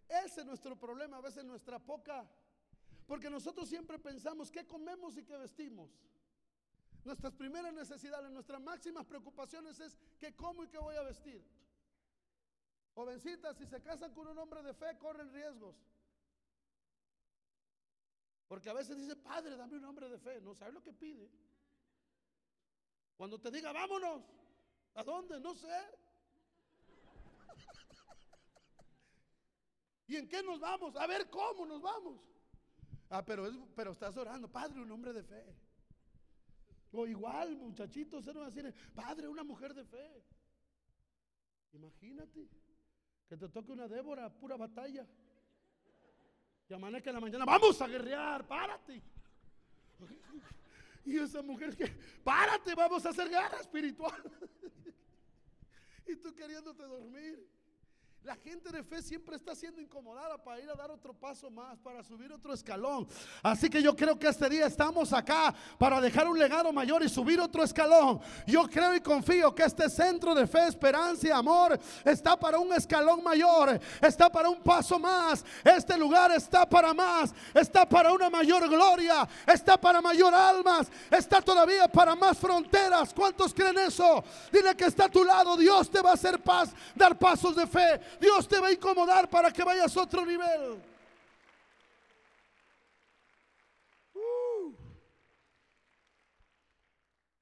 [0.09, 2.26] Ese es nuestro problema, a veces nuestra poca.
[3.06, 5.90] Porque nosotros siempre pensamos qué comemos y qué vestimos.
[7.04, 11.42] Nuestras primeras necesidades, nuestras máximas preocupaciones es qué como y qué voy a vestir.
[12.94, 15.76] Jovencitas, si se casan con un hombre de fe, corren riesgos.
[18.48, 20.40] Porque a veces dice, Padre, dame un hombre de fe.
[20.40, 21.30] No sabe lo que pide.
[23.16, 24.22] Cuando te diga, vámonos,
[24.94, 25.38] ¿a dónde?
[25.38, 25.97] No sé.
[30.09, 30.96] ¿Y en qué nos vamos?
[30.96, 32.18] A ver cómo nos vamos.
[33.11, 35.44] Ah, pero, es, pero estás orando, Padre, un hombre de fe.
[36.90, 40.24] O igual, muchachitos, se nos va Padre, una mujer de fe.
[41.74, 42.48] Imagínate
[43.28, 45.06] que te toque una Débora, pura batalla.
[46.68, 49.02] Y amanezca en la mañana, vamos a guerrear, párate.
[51.04, 51.86] Y esa mujer que,
[52.24, 54.22] párate, vamos a hacer guerra espiritual.
[56.06, 57.46] Y tú queriéndote dormir.
[58.25, 61.79] La gente de fe siempre está siendo incomodada para ir a dar otro paso más,
[61.79, 63.09] para subir otro escalón.
[63.43, 67.09] Así que yo creo que este día estamos acá para dejar un legado mayor y
[67.09, 68.21] subir otro escalón.
[68.47, 72.71] Yo creo y confío que este centro de fe, esperanza y amor está para un
[72.75, 75.43] escalón mayor, está para un paso más.
[75.64, 81.41] Este lugar está para más, está para una mayor gloria, está para mayor almas, está
[81.41, 83.14] todavía para más fronteras.
[83.14, 84.23] ¿Cuántos creen eso?
[84.53, 87.66] Dile que está a tu lado, Dios te va a hacer paz, dar pasos de
[87.66, 88.01] fe.
[88.20, 90.82] Dios te va a incomodar para que vayas a otro nivel.
[94.14, 94.74] Uh.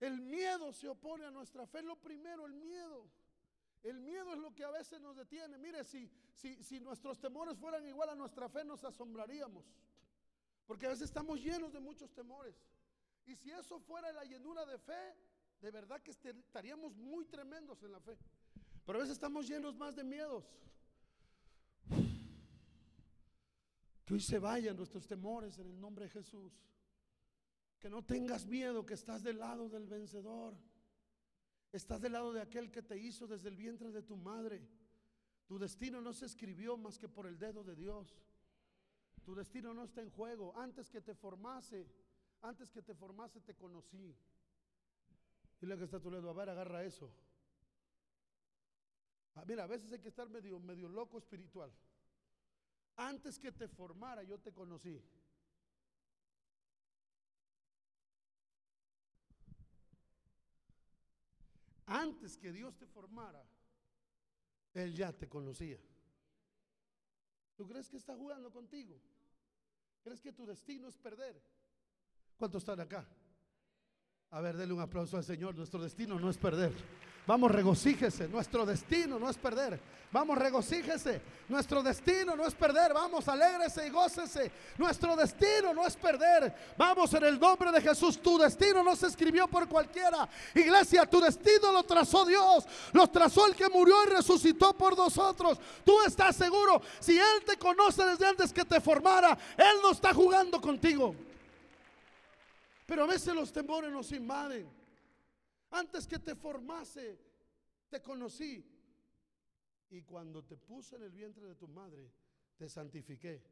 [0.00, 1.82] El miedo se opone a nuestra fe.
[1.82, 3.08] Lo primero, el miedo.
[3.82, 5.58] El miedo es lo que a veces nos detiene.
[5.58, 9.64] Mire, si, si, si nuestros temores fueran igual a nuestra fe, nos asombraríamos.
[10.66, 12.54] Porque a veces estamos llenos de muchos temores.
[13.26, 15.14] Y si eso fuera la llenura de fe,
[15.60, 18.16] de verdad que estaríamos muy tremendos en la fe.
[18.86, 20.44] Pero a veces estamos llenos más de miedos.
[24.04, 26.52] Que hoy se vayan nuestros temores en el nombre de Jesús.
[27.80, 30.54] Que no tengas miedo, que estás del lado del vencedor.
[31.72, 34.64] Estás del lado de aquel que te hizo desde el vientre de tu madre.
[35.46, 38.16] Tu destino no se escribió más que por el dedo de Dios.
[39.24, 40.56] Tu destino no está en juego.
[40.56, 41.88] Antes que te formase,
[42.42, 44.16] antes que te formase te conocí.
[45.60, 47.10] Dile que está tu lado, a ver, agarra eso.
[49.36, 51.70] Ah, mira, a veces hay que estar medio, medio loco espiritual.
[52.96, 55.00] Antes que te formara, yo te conocí.
[61.86, 63.44] Antes que Dios te formara,
[64.72, 65.78] Él ya te conocía.
[67.56, 68.98] ¿Tú crees que está jugando contigo?
[70.02, 71.40] ¿Crees que tu destino es perder?
[72.38, 73.06] ¿Cuántos están acá?
[74.30, 75.54] A ver, denle un aplauso al Señor.
[75.54, 76.72] Nuestro destino no es perder.
[77.26, 78.28] Vamos, regocíjese.
[78.28, 79.80] Nuestro destino no es perder.
[80.12, 81.20] Vamos, regocíjese.
[81.48, 82.94] Nuestro destino no es perder.
[82.94, 84.52] Vamos, alégrese y gócese.
[84.78, 86.54] Nuestro destino no es perder.
[86.78, 88.22] Vamos, en el nombre de Jesús.
[88.22, 90.28] Tu destino no se escribió por cualquiera.
[90.54, 92.64] Iglesia, tu destino lo trazó Dios.
[92.92, 95.58] Lo trazó el que murió y resucitó por nosotros.
[95.84, 96.80] Tú estás seguro.
[97.00, 101.12] Si Él te conoce desde antes que te formara, Él no está jugando contigo.
[102.86, 104.85] Pero a veces los temores nos invaden.
[105.70, 107.18] Antes que te formase,
[107.88, 108.72] te conocí.
[109.90, 112.10] Y cuando te puse en el vientre de tu madre,
[112.56, 113.42] te santifiqué.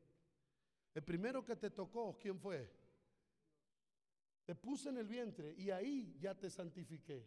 [0.94, 2.70] El primero que te tocó, ¿quién fue?
[4.44, 7.26] Te puse en el vientre y ahí ya te santifiqué.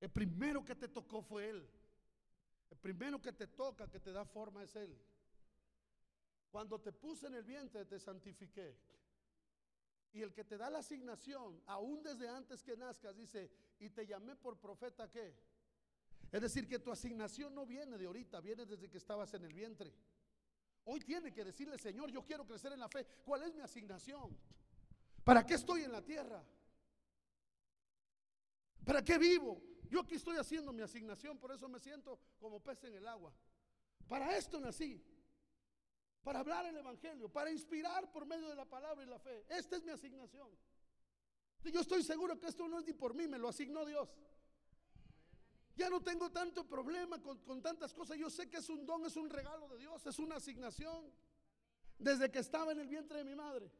[0.00, 1.68] El primero que te tocó fue Él.
[2.70, 4.96] El primero que te toca, que te da forma es Él.
[6.50, 8.76] Cuando te puse en el vientre, te santifiqué.
[10.12, 14.06] Y el que te da la asignación, aún desde antes que nazcas, dice, y te
[14.06, 15.34] llamé por profeta qué.
[16.32, 19.52] Es decir, que tu asignación no viene de ahorita, viene desde que estabas en el
[19.52, 19.92] vientre.
[20.84, 23.06] Hoy tiene que decirle, Señor, yo quiero crecer en la fe.
[23.24, 24.36] ¿Cuál es mi asignación?
[25.22, 26.42] ¿Para qué estoy en la tierra?
[28.84, 29.62] ¿Para qué vivo?
[29.88, 33.32] Yo aquí estoy haciendo mi asignación, por eso me siento como pez en el agua.
[34.08, 35.00] Para esto nací
[36.22, 39.44] para hablar el Evangelio, para inspirar por medio de la palabra y la fe.
[39.48, 40.48] Esta es mi asignación.
[41.64, 44.08] Yo estoy seguro que esto no es ni por mí, me lo asignó Dios.
[45.76, 48.18] Ya no tengo tanto problema con, con, tantas cosas.
[48.18, 51.10] Yo sé que es un don, es un regalo de Dios, es una asignación.
[51.98, 53.70] Desde que estaba en el vientre de mi madre.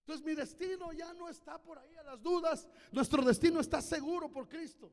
[0.00, 2.66] Entonces mi destino ya no está por ahí a las dudas.
[2.92, 4.90] Nuestro destino está seguro por Cristo.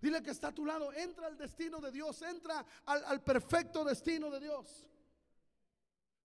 [0.00, 0.92] Dile que está a tu lado.
[0.92, 2.20] Entra al destino de Dios.
[2.22, 4.86] Entra al, al perfecto destino de Dios.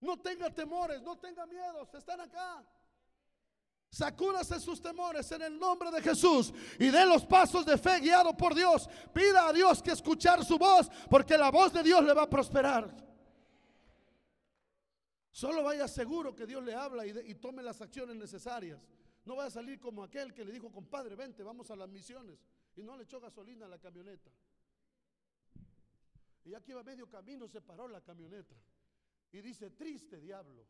[0.00, 2.64] No tenga temores, no tenga miedos, están acá.
[3.90, 8.36] Sacúdase sus temores en el nombre de Jesús y dé los pasos de fe guiado
[8.36, 8.88] por Dios.
[9.12, 12.30] Pida a Dios que escuchar su voz, porque la voz de Dios le va a
[12.30, 12.94] prosperar.
[15.30, 18.80] Solo vaya seguro que Dios le habla y, y tome las acciones necesarias.
[19.24, 22.38] No vaya a salir como aquel que le dijo, compadre, vente, vamos a las misiones.
[22.76, 24.30] Y no le echó gasolina a la camioneta.
[26.44, 28.54] Y ya que iba medio camino, se paró la camioneta.
[29.32, 30.66] Y dice, triste diablo,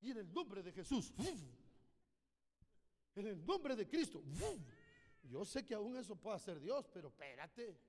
[0.00, 1.12] Y en el nombre de Jesús.
[3.14, 4.22] En el nombre de Cristo.
[5.22, 7.80] Yo sé que aún eso puede hacer Dios, pero espérate.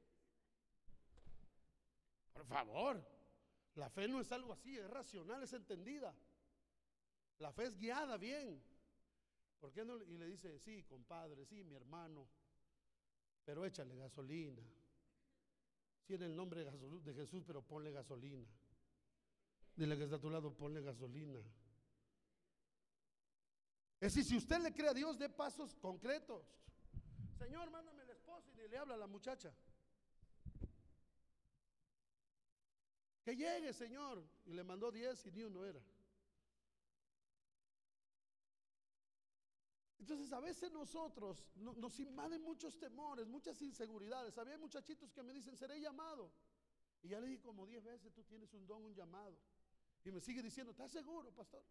[2.31, 3.15] Por favor.
[3.75, 6.15] La fe no es algo así, es racional, es entendida.
[7.39, 8.63] La fe es guiada bien.
[9.59, 10.01] ¿Por qué no?
[10.03, 12.27] Y le dice, sí, compadre, sí, mi hermano,
[13.43, 14.63] pero échale gasolina.
[16.07, 18.45] En el nombre de Jesús, pero ponle gasolina.
[19.75, 21.39] Dile que está a tu lado, ponle gasolina.
[23.99, 26.45] Es decir, si usted le cree a Dios, dé pasos concretos.
[27.37, 29.53] Señor, mándame la esposa y le habla a la muchacha.
[33.23, 34.23] Que llegue, Señor.
[34.45, 35.81] Y le mandó diez y ni uno era.
[40.05, 44.37] Entonces a veces nosotros nos invaden muchos temores, muchas inseguridades.
[44.37, 46.31] Había muchachitos que me dicen, seré llamado.
[47.01, 49.35] Y ya le dije como diez veces, tú tienes un don, un llamado.
[50.03, 51.63] Y me sigue diciendo, ¿estás seguro, pastor?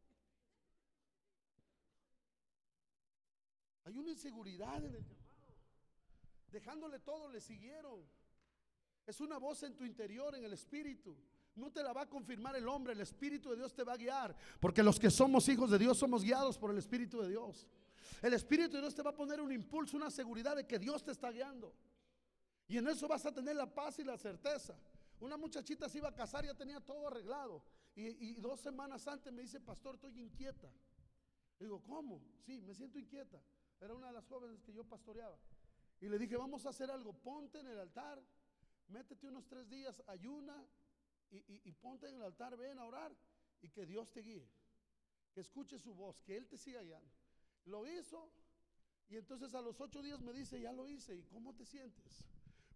[3.84, 5.54] Hay una inseguridad en el llamado.
[6.48, 8.04] Dejándole todo, le siguieron.
[9.06, 11.16] Es una voz en tu interior, en el espíritu.
[11.54, 13.96] No te la va a confirmar el hombre, el Espíritu de Dios te va a
[13.96, 14.36] guiar.
[14.58, 17.68] Porque los que somos hijos de Dios somos guiados por el Espíritu de Dios.
[18.22, 21.02] El Espíritu de Dios te va a poner un impulso, una seguridad de que Dios
[21.02, 21.74] te está guiando.
[22.66, 24.78] Y en eso vas a tener la paz y la certeza.
[25.20, 27.62] Una muchachita se iba a casar, ya tenía todo arreglado.
[27.96, 30.70] Y, dos semanas antes me dice, pastor, estoy inquieta.
[31.60, 32.20] digo, ¿cómo?
[32.44, 33.40] Sí, me siento inquieta.
[33.80, 35.38] Era una de las jóvenes que yo pastoreaba.
[36.00, 38.22] Y le dije, vamos a hacer algo, ponte en el altar,
[38.88, 40.66] métete unos tres días, ayuna
[41.30, 43.14] y, ponte en el altar, ven a orar
[43.62, 44.48] y que Dios te guíe.
[45.32, 47.10] Que escuche su voz, que Él te siga guiando.
[47.66, 48.30] Lo hizo
[49.08, 51.14] y entonces a los ocho días me dice, ya lo hice.
[51.16, 52.26] ¿Y cómo te sientes?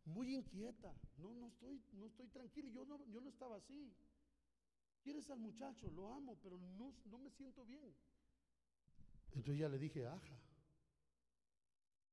[0.05, 0.95] Muy inquieta.
[1.17, 2.71] No, no estoy, no estoy tranquila.
[2.71, 3.93] Yo no, yo no estaba así.
[5.03, 5.91] ¿Quieres al muchacho?
[5.91, 7.95] Lo amo, pero no, no me siento bien.
[9.35, 10.39] Entonces ya le dije, aja.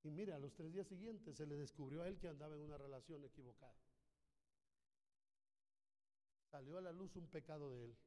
[0.03, 2.61] Y mire, a los tres días siguientes se le descubrió a él que andaba en
[2.61, 3.76] una relación equivocada.
[6.51, 7.97] Salió a la luz un pecado de él.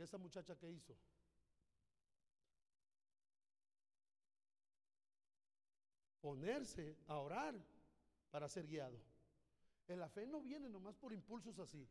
[0.00, 0.96] Porque esa muchacha que hizo,
[6.22, 7.54] ponerse a orar
[8.30, 8.98] para ser guiado.
[9.88, 11.86] En la fe no viene nomás por impulsos así.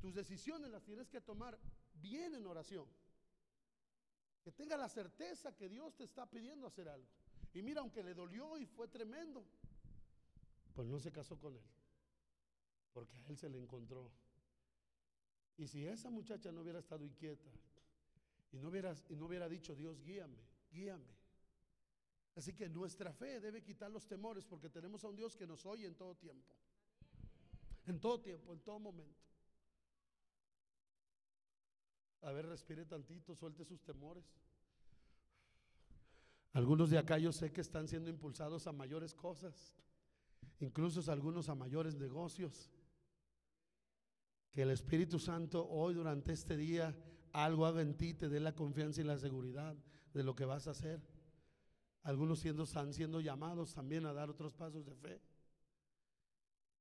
[0.00, 1.58] Tus decisiones las tienes que tomar
[1.94, 2.86] bien en oración.
[4.44, 7.08] Que tenga la certeza que Dios te está pidiendo hacer algo.
[7.52, 9.44] Y mira, aunque le dolió y fue tremendo,
[10.72, 11.68] pues no se casó con él.
[12.92, 14.08] Porque a él se le encontró.
[15.58, 17.50] Y si esa muchacha no hubiera estado inquieta
[18.52, 20.38] y no hubiera, y no hubiera dicho, Dios, guíame,
[20.70, 21.18] guíame.
[22.36, 25.66] Así que nuestra fe debe quitar los temores porque tenemos a un Dios que nos
[25.66, 26.54] oye en todo tiempo.
[27.86, 29.18] En todo tiempo, en todo momento.
[32.22, 34.24] A ver, respire tantito, suelte sus temores.
[36.52, 39.74] Algunos de acá yo sé que están siendo impulsados a mayores cosas,
[40.60, 42.70] incluso algunos a mayores negocios.
[44.50, 46.96] Que el Espíritu Santo hoy durante este día
[47.32, 49.76] algo haga en ti, te dé la confianza y la seguridad
[50.14, 51.00] de lo que vas a hacer.
[52.02, 55.20] Algunos siendo, están siendo llamados también a dar otros pasos de fe.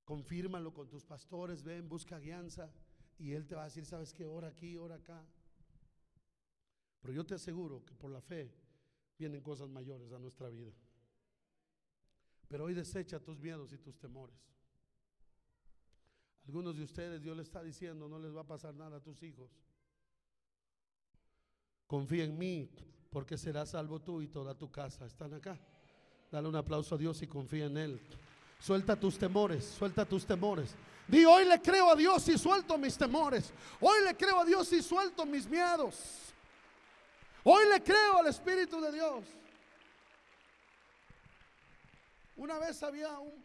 [0.06, 2.72] Confírmalo con tus pastores, ven, busca guianza
[3.18, 4.26] y Él te va a decir, ¿sabes qué?
[4.26, 5.26] Ora aquí, ora acá.
[7.02, 8.54] Pero yo te aseguro que por la fe
[9.18, 10.72] vienen cosas mayores a nuestra vida.
[12.48, 14.38] Pero hoy desecha tus miedos y tus temores.
[16.48, 19.22] Algunos de ustedes Dios le está diciendo, no les va a pasar nada a tus
[19.22, 19.52] hijos.
[21.86, 22.70] Confía en mí,
[23.10, 25.06] porque serás salvo tú y toda tu casa.
[25.06, 25.60] ¿Están acá?
[26.32, 28.02] Dale un aplauso a Dios y confía en Él.
[28.60, 30.74] Suelta tus temores, suelta tus temores.
[31.08, 33.54] Di, hoy le creo a Dios y suelto mis temores.
[33.80, 36.34] Hoy le creo a Dios y suelto mis miedos.
[37.44, 39.26] Hoy le creo al Espíritu de Dios.
[42.36, 43.44] Una vez había un,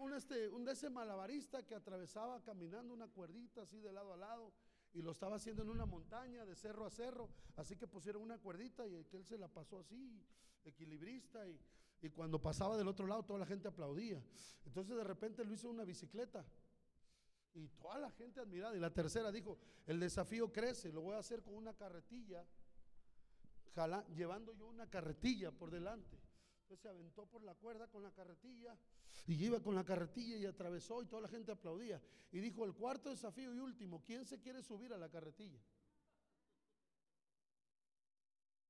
[0.00, 4.16] un, este, un de ese malabarista que atravesaba caminando una cuerdita así de lado a
[4.16, 4.52] lado
[4.92, 8.38] y lo estaba haciendo en una montaña de cerro a cerro, así que pusieron una
[8.38, 10.20] cuerdita y él se la pasó así,
[10.64, 11.60] equilibrista y,
[12.00, 14.22] y cuando pasaba del otro lado toda la gente aplaudía.
[14.64, 16.44] Entonces de repente lo hizo una bicicleta
[17.54, 18.74] y toda la gente admirada.
[18.74, 22.44] Y la tercera dijo, el desafío crece, lo voy a hacer con una carretilla,
[24.14, 26.29] llevando yo una carretilla por delante
[26.76, 28.76] se aventó por la cuerda con la carretilla
[29.26, 32.00] y iba con la carretilla y atravesó y toda la gente aplaudía.
[32.32, 35.60] Y dijo, el cuarto desafío y último, ¿quién se quiere subir a la carretilla?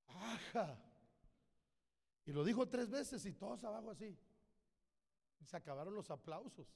[0.08, 0.78] Ajá.
[2.26, 4.16] Y lo dijo tres veces y todos abajo así.
[5.40, 6.68] Y se acabaron los aplausos.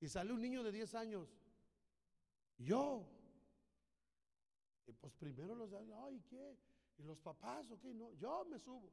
[0.00, 1.28] Y sale un niño de 10 años
[2.58, 3.06] Yo.
[4.86, 6.56] Y pues primero los ay, ¿qué?
[6.98, 7.94] ¿Y los papás o qué?
[7.94, 8.92] No, yo me subo.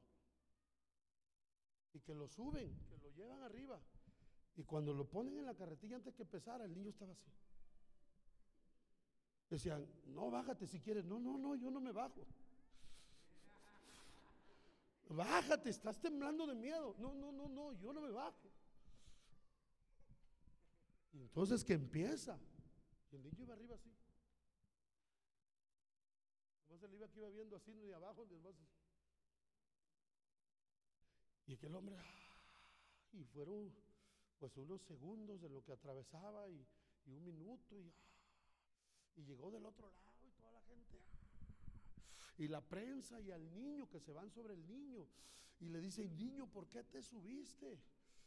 [1.92, 3.80] Y que lo suben, que lo llevan arriba.
[4.56, 7.30] Y cuando lo ponen en la carretilla antes que pesara, el niño estaba así.
[9.48, 11.04] Decían, no, bájate si quieres.
[11.04, 12.26] No, no, no, yo no me bajo.
[15.08, 16.94] Bájate, estás temblando de miedo.
[16.98, 18.50] No, no, no, no, yo no me bajo.
[21.12, 22.38] Y entonces que empieza.
[23.10, 23.90] Y el niño iba arriba así.
[26.66, 28.26] Además el iba que iba viendo así de abajo,
[31.48, 33.72] Y aquel hombre, ah, y fueron
[34.38, 36.64] pues unos segundos de lo que atravesaba y,
[37.06, 41.00] un minuto y, ah, y llegó del otro lado y toda la gente.
[42.20, 45.08] Ah, y la prensa y al niño que se van sobre el niño
[45.58, 47.80] y le dicen, niño, ¿por qué te subiste?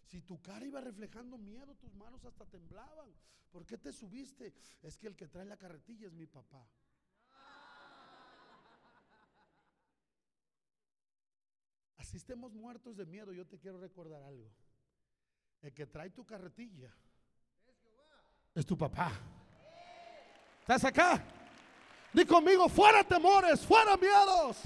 [0.08, 3.14] Si tu cara iba reflejando miedo, tus manos hasta temblaban.
[3.52, 4.54] ¿Por qué te subiste?
[4.82, 6.68] Es que el que trae la carretilla es mi papá.
[12.12, 14.52] Así estemos muertos de miedo, yo te quiero recordar algo.
[15.62, 16.94] El que trae tu carretilla
[18.54, 19.14] es tu papá.
[20.60, 21.24] ¿Estás acá?
[22.12, 24.58] Di conmigo, fuera temores, fuera miedos.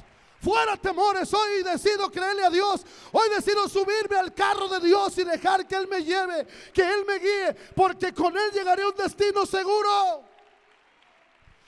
[0.41, 2.83] Fuera temores, hoy decido creerle a Dios.
[3.11, 7.05] Hoy decido subirme al carro de Dios y dejar que Él me lleve, que Él
[7.05, 10.23] me guíe, porque con Él llegaré a un destino seguro.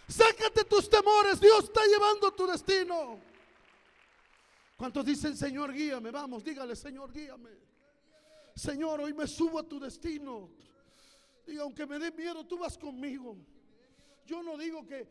[0.08, 3.28] Sácate tus temores, Dios está llevando tu destino.
[4.78, 6.12] ¿Cuántos dicen, Señor, guíame?
[6.12, 7.50] Vamos, dígale, Señor, guíame.
[8.56, 10.52] Señor, hoy me subo a tu destino.
[11.48, 13.36] Y aunque me dé miedo, tú vas conmigo.
[14.24, 15.06] Yo no digo que,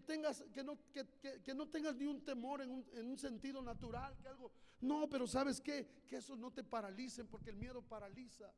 [0.00, 4.50] tengas, que no, que, no tengas ni un temor en un, sentido natural, que algo.
[4.80, 5.86] No, pero ¿sabes qué?
[6.08, 8.52] Que eso no te paralice porque el miedo paraliza.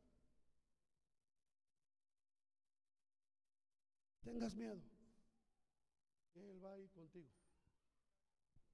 [4.22, 4.80] Tengas miedo.
[6.36, 7.28] Él va ahí contigo.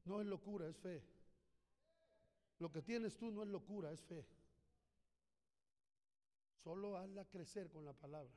[0.05, 1.03] No es locura, es fe.
[2.63, 4.25] Lo que tienes tú no es locura, es fe.
[6.55, 8.33] Solo hazla crecer con la palabra.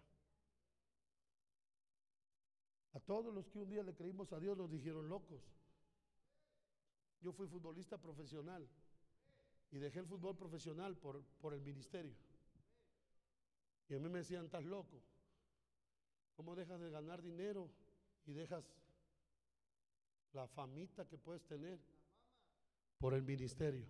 [2.94, 5.44] A todos los que un día le creímos a Dios nos dijeron locos.
[7.22, 8.68] Yo fui futbolista profesional
[9.70, 12.16] y dejé el fútbol profesional por, por el ministerio.
[13.88, 15.04] Y a mí me decían, estás loco.
[16.34, 17.70] ¿Cómo dejas de ganar dinero
[18.26, 18.66] y dejas
[20.34, 21.80] la famita que puedes tener
[22.98, 23.86] por el ministerio?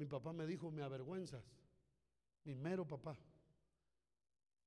[0.00, 1.44] Mi papá me dijo, me avergüenzas.
[2.44, 3.18] Mi mero papá.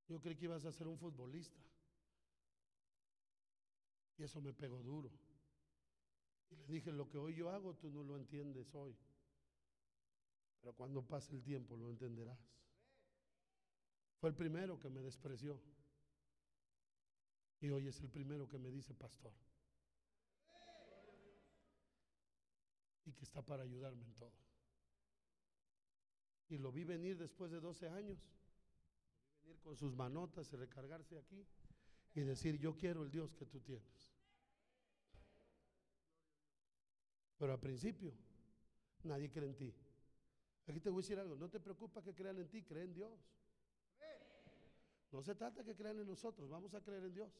[0.07, 1.59] Yo creí que ibas a ser un futbolista.
[4.15, 5.09] Y eso me pegó duro.
[6.51, 8.95] Y le dije, lo que hoy yo hago, tú no lo entiendes hoy.
[10.61, 12.37] Pero cuando pase el tiempo lo entenderás.
[14.19, 15.59] Fue el primero que me despreció.
[17.59, 19.33] Y hoy es el primero que me dice pastor.
[23.05, 24.52] Y que está para ayudarme en todo.
[26.49, 28.19] Y lo vi venir después de 12 años.
[29.41, 31.45] venir con sus manotas y recargarse aquí
[32.15, 34.13] y decir, yo quiero el Dios que tú tienes.
[37.37, 38.13] Pero al principio,
[39.03, 39.73] nadie cree en ti.
[40.67, 42.93] Aquí te voy a decir algo, no te preocupes que crean en ti, creen en
[42.93, 43.19] Dios.
[45.11, 47.31] No se trata que crean en nosotros, vamos a creer en Dios.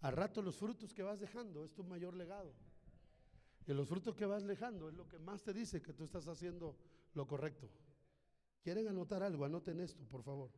[0.00, 2.54] Al rato los frutos que vas dejando es tu mayor legado.
[3.66, 6.28] Y los frutos que vas dejando es lo que más te dice que tú estás
[6.28, 6.76] haciendo
[7.14, 7.68] lo correcto.
[8.62, 9.44] ¿Quieren anotar algo?
[9.44, 10.50] Anoten esto, por favor.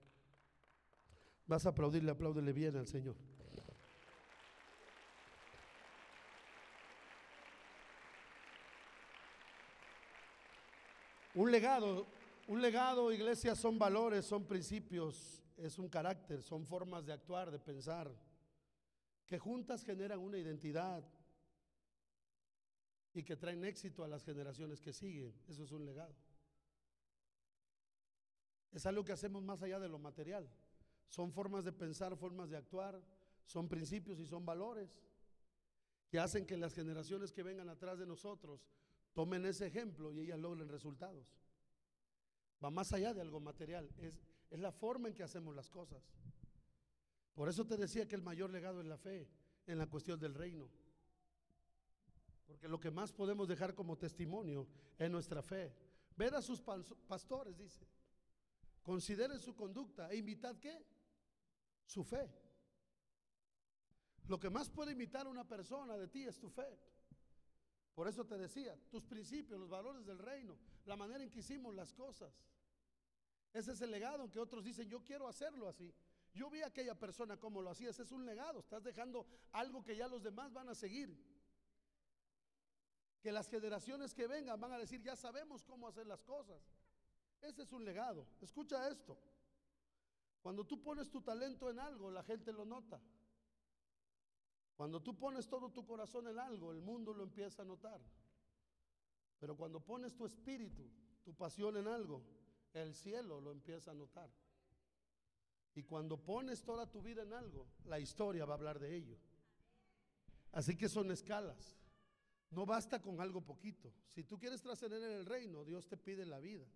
[1.46, 3.16] Vas a aplaudirle, apláudele bien al Señor.
[11.34, 12.06] Un legado,
[12.48, 17.58] un legado, iglesia, son valores, son principios, es un carácter, son formas de actuar, de
[17.58, 18.10] pensar,
[19.26, 21.04] que juntas generan una identidad
[23.12, 25.34] y que traen éxito a las generaciones que siguen.
[25.46, 26.14] Eso es un legado.
[28.72, 30.48] Es algo que hacemos más allá de lo material.
[31.08, 33.00] Son formas de pensar, formas de actuar,
[33.46, 34.96] son principios y son valores
[36.08, 38.66] que hacen que las generaciones que vengan atrás de nosotros
[39.12, 41.26] tomen ese ejemplo y ellas logren resultados.
[42.62, 46.02] Va más allá de algo material, es, es la forma en que hacemos las cosas.
[47.34, 49.28] Por eso te decía que el mayor legado es la fe
[49.66, 50.68] en la cuestión del reino.
[52.46, 54.66] Porque lo que más podemos dejar como testimonio
[54.98, 55.74] es nuestra fe.
[56.16, 57.86] Ver a sus pastores, dice.
[58.86, 60.80] Consideren su conducta e invitad qué?
[61.86, 62.30] Su fe.
[64.28, 66.78] Lo que más puede imitar una persona de ti es tu fe.
[67.96, 71.74] Por eso te decía, tus principios, los valores del reino, la manera en que hicimos
[71.74, 72.32] las cosas.
[73.52, 75.92] Ese es el legado en que otros dicen, yo quiero hacerlo así.
[76.32, 79.82] Yo vi a aquella persona como lo hacía, ese es un legado, estás dejando algo
[79.82, 81.12] que ya los demás van a seguir.
[83.20, 86.62] Que las generaciones que vengan van a decir, ya sabemos cómo hacer las cosas.
[87.42, 88.26] Ese es un legado.
[88.40, 89.18] Escucha esto.
[90.40, 93.00] Cuando tú pones tu talento en algo, la gente lo nota.
[94.76, 98.00] Cuando tú pones todo tu corazón en algo, el mundo lo empieza a notar.
[99.38, 100.88] Pero cuando pones tu espíritu,
[101.24, 102.22] tu pasión en algo,
[102.72, 104.30] el cielo lo empieza a notar.
[105.74, 109.18] Y cuando pones toda tu vida en algo, la historia va a hablar de ello.
[110.52, 111.76] Así que son escalas.
[112.50, 113.92] No basta con algo poquito.
[114.08, 116.66] Si tú quieres trascender en el reino, Dios te pide la vida.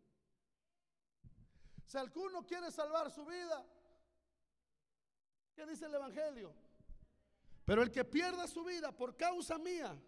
[1.90, 3.66] Si alguno quiere salvar su vida,
[5.56, 6.54] ¿qué dice el Evangelio?
[7.64, 10.00] Pero el que pierda su vida por causa mía,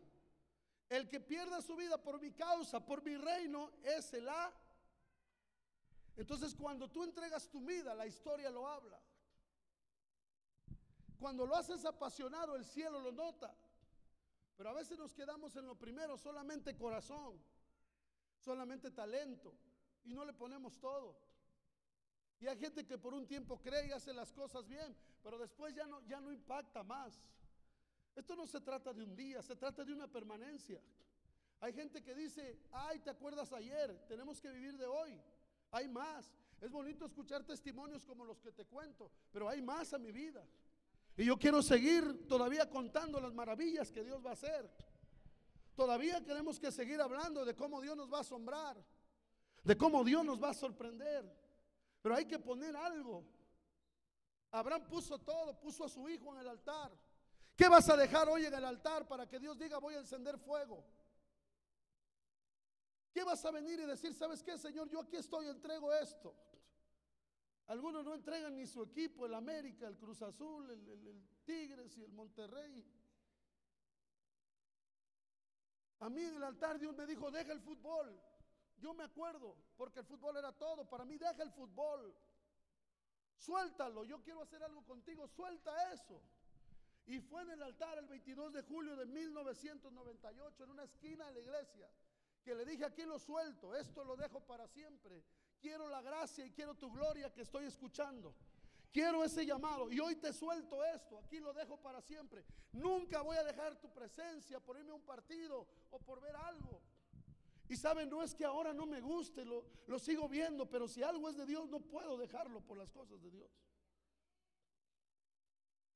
[0.89, 4.55] el que pierda su vida por mi causa, por mi reino, es el A.
[6.15, 9.01] Entonces cuando tú entregas tu vida, la historia lo habla.
[11.19, 13.53] Cuando lo haces apasionado, el cielo lo nota.
[14.55, 17.43] Pero a veces nos quedamos en lo primero, solamente corazón,
[18.39, 19.53] solamente talento,
[20.05, 21.32] y no le ponemos todo.
[22.43, 25.73] Y hay gente que por un tiempo cree y hace las cosas bien, pero después
[25.77, 27.23] ya no, ya no impacta más.
[28.17, 30.81] Esto no se trata de un día, se trata de una permanencia.
[31.61, 33.97] Hay gente que dice, ay, ¿te acuerdas ayer?
[34.09, 35.23] Tenemos que vivir de hoy.
[35.71, 36.35] Hay más.
[36.61, 40.45] Es bonito escuchar testimonios como los que te cuento, pero hay más a mi vida.
[41.17, 44.69] Y yo quiero seguir todavía contando las maravillas que Dios va a hacer.
[45.77, 48.85] Todavía tenemos que seguir hablando de cómo Dios nos va a asombrar,
[49.63, 51.42] de cómo Dios nos va a sorprender.
[52.03, 53.25] Pero hay que poner algo.
[54.51, 56.93] Abraham puso todo, puso a su hijo en el altar.
[57.57, 60.39] ¿Qué vas a dejar hoy en el altar para que Dios diga voy a encender
[60.39, 60.85] fuego?
[63.13, 64.89] ¿Qué vas a venir y decir, sabes qué, Señor?
[64.89, 66.35] Yo aquí estoy, entrego esto.
[67.67, 72.13] Algunos no entregan ni su equipo, el América, el Cruz Azul, el, Tigres y el
[72.13, 72.85] Monterrey.
[76.01, 78.19] A mí en el altar Dios me dijo, deja el fútbol.
[78.83, 80.85] Yo me acuerdo, porque el fútbol era todo.
[80.89, 82.13] Para mí, deja el fútbol.
[83.37, 86.21] Suéltalo, yo quiero hacer algo contigo, suelta eso.
[87.07, 91.33] Y fue en el altar el 22 de julio de 1998, en una esquina de
[91.33, 91.91] la iglesia,
[92.45, 95.25] que le dije, aquí lo suelto, esto lo dejo para siempre.
[95.61, 98.35] Quiero la gracia y quiero tu gloria que estoy escuchando.
[98.93, 102.45] Quiero ese llamado y hoy te suelto esto, aquí lo dejo para siempre.
[102.73, 106.83] Nunca voy a dejar tu presencia por irme a un partido o por ver algo.
[107.73, 111.03] Y saben, no es que ahora no me guste, lo, lo sigo viendo, pero si
[111.03, 113.51] algo es de Dios, no puedo dejarlo por las cosas de Dios.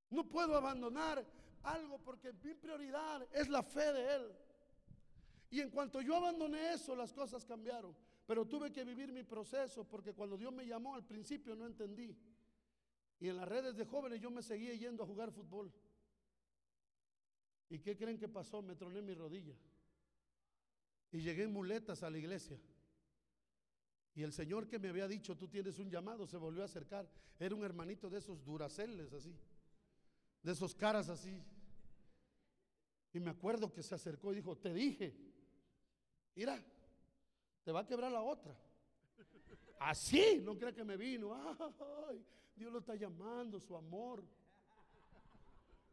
[0.09, 1.23] No puedo abandonar
[1.65, 4.35] algo porque mi prioridad es la fe de Él.
[5.51, 7.95] Y en cuanto yo abandoné eso, las cosas cambiaron.
[8.25, 12.17] Pero tuve que vivir mi proceso porque cuando Dios me llamó al principio no entendí.
[13.21, 15.71] Y en las redes de jóvenes yo me seguía yendo a jugar fútbol.
[17.69, 18.63] ¿Y qué creen que pasó?
[18.63, 19.55] Me troné mi rodilla.
[21.13, 22.59] Y llegué en muletas a la iglesia.
[24.15, 27.09] Y el Señor que me había dicho, tú tienes un llamado, se volvió a acercar.
[27.39, 29.35] Era un hermanito de esos duraceles así
[30.47, 31.43] de esos caras así.
[33.13, 35.13] Y me acuerdo que se acercó y dijo, te dije,
[36.37, 36.65] mira,
[37.65, 38.57] te va a quebrar la otra.
[39.81, 41.35] Así, no crea que me vino.
[42.09, 44.23] Ay, Dios lo está llamando, su amor.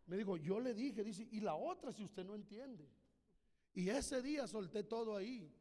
[0.05, 2.87] Me dijo, yo le dije, dice, y la otra si usted no entiende.
[3.73, 5.51] Y ese día solté todo ahí.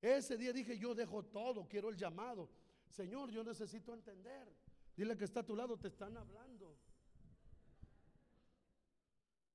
[0.00, 2.48] Ese día dije, yo dejo todo, quiero el llamado.
[2.88, 4.48] Señor, yo necesito entender.
[4.96, 6.76] Dile que está a tu lado, te están hablando.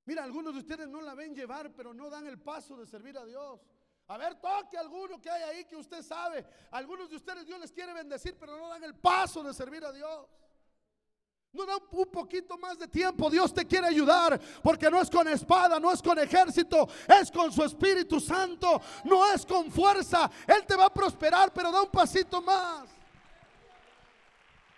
[0.06, 3.18] Mira, algunos de ustedes no la ven llevar, pero no dan el paso de servir
[3.18, 3.60] a Dios.
[4.08, 6.46] A ver, toque alguno que hay ahí que usted sabe.
[6.72, 9.94] Algunos de ustedes Dios les quiere bendecir, pero no dan el paso de servir a
[9.94, 10.28] Dios.
[11.54, 13.30] No da un poquito más de tiempo.
[13.30, 17.52] Dios te quiere ayudar porque no es con espada, no es con ejército, es con
[17.52, 20.30] su Espíritu Santo, no es con fuerza.
[20.48, 22.90] Él te va a prosperar, pero da un pasito más.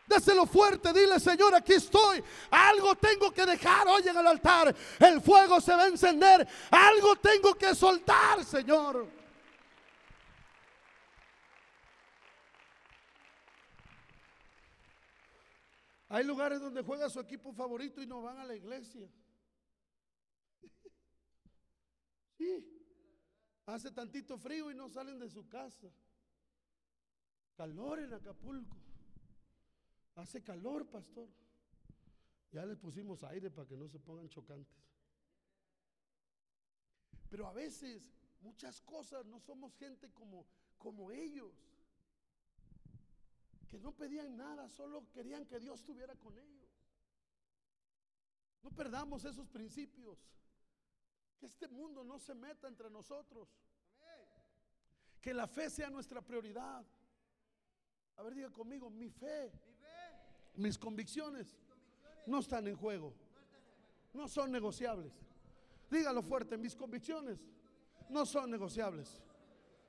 [0.05, 2.21] Déselo fuerte, dile Señor, aquí estoy.
[2.51, 4.75] Algo tengo que dejar hoy en el altar.
[4.99, 6.45] El fuego se va a encender.
[6.69, 9.07] Algo tengo que soltar, Señor.
[16.07, 19.09] Hay lugares donde juega su equipo favorito y no van a la iglesia.
[22.37, 22.71] Sí.
[23.65, 25.89] Hace tantito frío y no salen de su casa.
[27.55, 28.77] Calor en Acapulco.
[30.15, 31.27] Hace calor, pastor.
[32.51, 34.77] Ya le pusimos aire para que no se pongan chocantes.
[37.29, 40.45] Pero a veces muchas cosas no somos gente como,
[40.77, 41.51] como ellos,
[43.81, 46.69] no pedían nada, solo querían que Dios estuviera con ellos.
[48.61, 50.17] No perdamos esos principios.
[51.39, 53.47] Que este mundo no se meta entre nosotros.
[55.21, 56.85] Que la fe sea nuestra prioridad.
[58.15, 59.51] A ver, diga conmigo, mi fe,
[60.55, 61.55] mis convicciones
[62.25, 63.13] no están en juego.
[64.13, 65.13] No son negociables.
[65.89, 67.39] Dígalo fuerte, mis convicciones
[68.09, 69.21] no son negociables.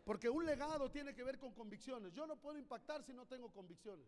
[0.06, 2.12] Porque un legado tiene que ver con convicciones.
[2.12, 4.06] Yo no puedo impactar si no tengo convicciones.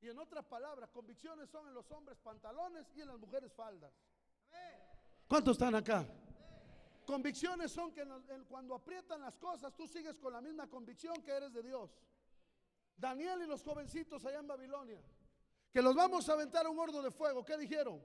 [0.00, 3.92] Y en otras palabras, convicciones son en los hombres pantalones y en las mujeres faldas.
[5.28, 6.06] ¿Cuántos están acá?
[7.04, 8.02] Convicciones son que
[8.48, 11.90] cuando aprietan las cosas tú sigues con la misma convicción que eres de Dios.
[12.96, 15.02] Daniel y los jovencitos allá en Babilonia,
[15.70, 18.02] que los vamos a aventar a un horno de fuego, ¿qué dijeron?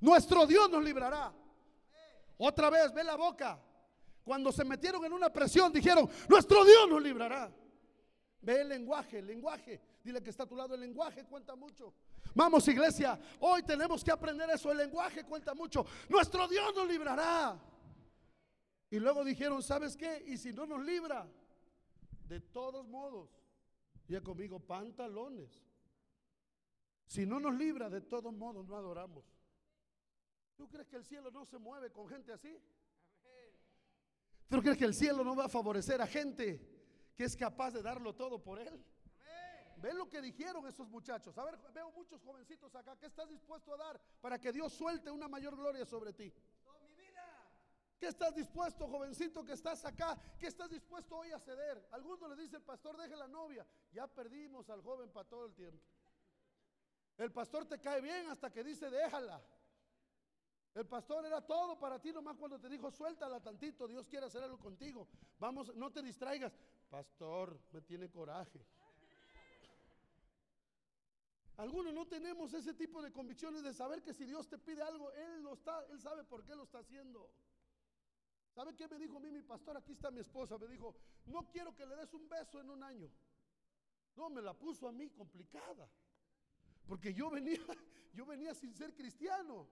[0.00, 1.34] Nuestro Dios nos librará.
[2.38, 3.62] Otra vez, ve la boca.
[4.28, 7.50] Cuando se metieron en una presión, dijeron, nuestro Dios nos librará.
[8.42, 9.80] Ve el lenguaje, el lenguaje.
[10.04, 11.94] Dile que está a tu lado, el lenguaje cuenta mucho.
[12.34, 15.86] Vamos iglesia, hoy tenemos que aprender eso, el lenguaje cuenta mucho.
[16.10, 17.58] Nuestro Dios nos librará.
[18.90, 20.22] Y luego dijeron, ¿sabes qué?
[20.26, 21.26] Y si no nos libra,
[22.28, 23.30] de todos modos,
[24.08, 25.64] ya conmigo, pantalones.
[27.06, 29.24] Si no nos libra, de todos modos no adoramos.
[30.54, 32.60] ¿Tú crees que el cielo no se mueve con gente así?
[34.48, 36.60] ¿Tú crees que el cielo no va a favorecer a gente
[37.14, 38.84] que es capaz de darlo todo por él?
[39.76, 41.36] Ven lo que dijeron esos muchachos.
[41.38, 42.96] A ver, veo muchos jovencitos acá.
[42.96, 46.32] ¿Qué estás dispuesto a dar para que Dios suelte una mayor gloria sobre ti?
[47.98, 50.16] ¿Qué estás dispuesto, jovencito que estás acá?
[50.38, 51.84] ¿Qué estás dispuesto hoy a ceder?
[51.90, 53.66] Algunos le dice el pastor, deje la novia.
[53.92, 55.84] Ya perdimos al joven para todo el tiempo.
[57.16, 59.42] El pastor te cae bien hasta que dice, déjala.
[60.74, 64.42] El pastor era todo para ti, nomás cuando te dijo, suéltala tantito, Dios quiere hacer
[64.42, 65.08] algo contigo.
[65.38, 66.52] Vamos, no te distraigas.
[66.88, 68.64] Pastor, me tiene coraje.
[71.56, 75.10] Algunos no tenemos ese tipo de convicciones de saber que si Dios te pide algo,
[75.12, 77.28] Él lo está, Él sabe por qué lo está haciendo.
[78.54, 79.76] ¿Sabe qué me dijo a mí mi pastor?
[79.76, 80.56] Aquí está mi esposa.
[80.58, 80.94] Me dijo,
[81.26, 83.10] no quiero que le des un beso en un año.
[84.16, 85.88] No, me la puso a mí complicada.
[86.86, 87.58] Porque yo venía,
[88.14, 89.68] yo venía sin ser cristiano.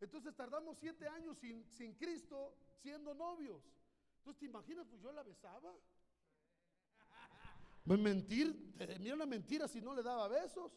[0.00, 3.62] Entonces tardamos siete años sin, sin Cristo siendo novios.
[4.18, 5.74] Entonces te imaginas, pues yo la besaba.
[7.84, 10.70] Pues mentir, mira una mentira si no le daba besos.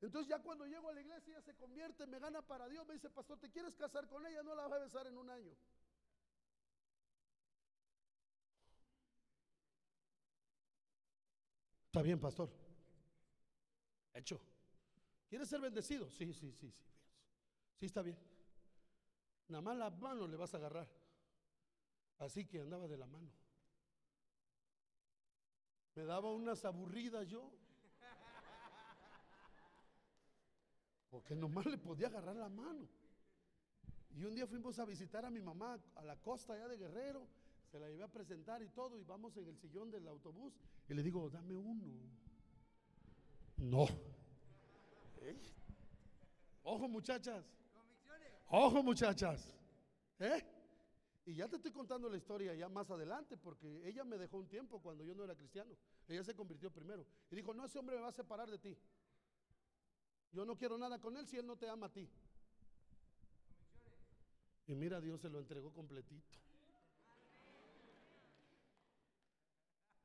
[0.00, 2.94] Entonces ya cuando llego a la iglesia ella se convierte, me gana para Dios, me
[2.94, 4.42] dice, pastor, ¿te quieres casar con ella?
[4.44, 5.52] No la vas a besar en un año.
[11.86, 12.50] Está bien, pastor.
[14.14, 14.40] Hecho.
[15.28, 16.10] ¿Quieres ser bendecido?
[16.10, 16.86] Sí, sí, sí, sí.
[17.80, 18.16] Sí, está bien.
[19.48, 20.88] Nada más la mano le vas a agarrar.
[22.18, 23.30] Así que andaba de la mano.
[25.94, 27.50] Me daba unas aburridas yo.
[31.10, 32.88] Porque nomás le podía agarrar la mano.
[34.14, 37.26] Y un día fuimos a visitar a mi mamá a la costa allá de Guerrero
[37.70, 40.54] se la llevé a presentar y todo, y vamos en el sillón del autobús,
[40.88, 41.84] y le digo, dame uno.
[43.58, 43.86] No.
[45.20, 45.36] ¿Eh?
[46.62, 47.44] Ojo muchachas.
[48.48, 49.52] Ojo muchachas.
[50.18, 50.44] ¿Eh?
[51.26, 54.46] Y ya te estoy contando la historia ya más adelante, porque ella me dejó un
[54.46, 55.76] tiempo cuando yo no era cristiano.
[56.06, 57.04] Ella se convirtió primero.
[57.30, 58.76] Y dijo, no, ese hombre me va a separar de ti.
[60.30, 62.08] Yo no quiero nada con él si él no te ama a ti.
[64.68, 66.38] Y mira, Dios se lo entregó completito.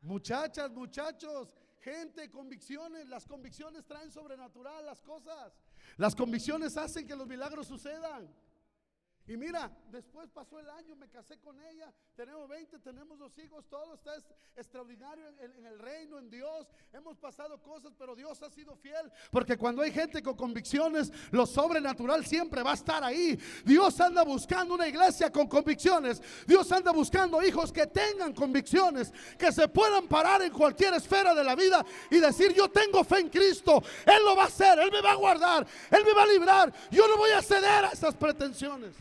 [0.01, 3.07] Muchachas, muchachos, gente, convicciones.
[3.07, 5.53] Las convicciones traen sobrenatural las cosas.
[5.97, 8.29] Las convicciones hacen que los milagros sucedan.
[9.31, 13.63] Y mira, después pasó el año, me casé con ella, tenemos 20, tenemos dos hijos,
[13.69, 14.11] todo está
[14.57, 16.67] extraordinario en, el reino, en Dios.
[16.91, 19.09] Hemos pasado cosas, pero Dios ha sido fiel.
[19.31, 23.39] Porque cuando hay gente con convicciones, lo sobrenatural siempre va a estar ahí.
[23.63, 26.21] Dios anda buscando una iglesia con convicciones.
[26.45, 31.45] Dios anda buscando hijos que tengan convicciones, que se puedan parar en cualquier esfera de
[31.45, 34.91] la vida y decir, yo tengo fe en Cristo, Él lo va a hacer, Él
[34.91, 36.73] me va a guardar, Él me va a librar.
[36.91, 38.93] Yo no voy a ceder a esas pretensiones.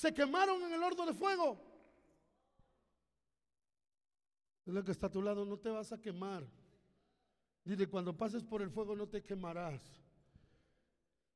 [0.00, 1.60] Se quemaron en el horno de fuego.
[4.64, 6.48] Lo que está a tu lado, no te vas a quemar.
[7.62, 9.82] Dile, cuando pases por el fuego no te quemarás.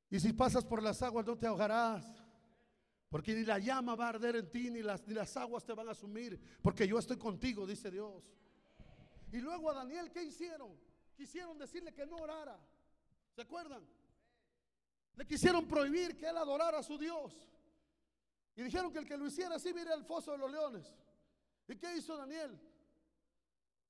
[0.09, 2.07] Y si pasas por las aguas no te ahogarás.
[3.11, 5.75] Porque ni la llama va a arder en ti, ni las, ni las aguas te
[5.75, 6.41] van a sumir.
[6.63, 8.33] Porque yo estoy contigo, dice Dios.
[9.31, 10.75] Y luego a Daniel, ¿qué hicieron?
[11.15, 12.59] Quisieron decirle que no orara.
[13.35, 13.87] ¿Se acuerdan?
[15.17, 17.54] Le quisieron prohibir que él adorara a su Dios.
[18.57, 20.95] Y dijeron que el que lo hiciera así, mire el foso de los leones.
[21.67, 22.59] ¿Y qué hizo Daniel?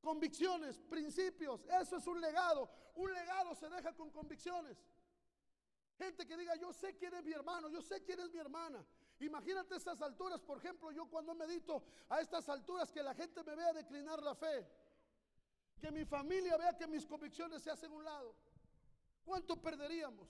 [0.00, 2.70] Convicciones, principios, eso es un legado.
[2.94, 4.78] Un legado se deja con convicciones.
[5.98, 8.84] Gente que diga, yo sé quién es mi hermano, yo sé quién es mi hermana.
[9.20, 13.54] Imagínate estas alturas, por ejemplo, yo cuando medito a estas alturas, que la gente me
[13.54, 14.66] vea declinar la fe,
[15.80, 18.34] que mi familia vea que mis convicciones se hacen un lado.
[19.24, 20.28] ¿Cuánto perderíamos?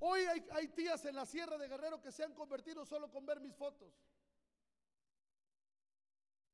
[0.00, 3.24] Hoy hay, hay tías en la Sierra de Guerrero que se han convertido solo con
[3.24, 3.92] ver mis fotos.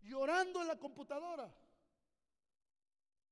[0.03, 1.53] Llorando en la computadora.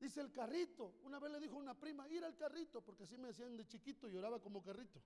[0.00, 0.94] Dice el carrito.
[1.02, 4.08] Una vez le dijo una prima, ir al carrito, porque así me decían de chiquito,
[4.08, 5.00] lloraba como carrito.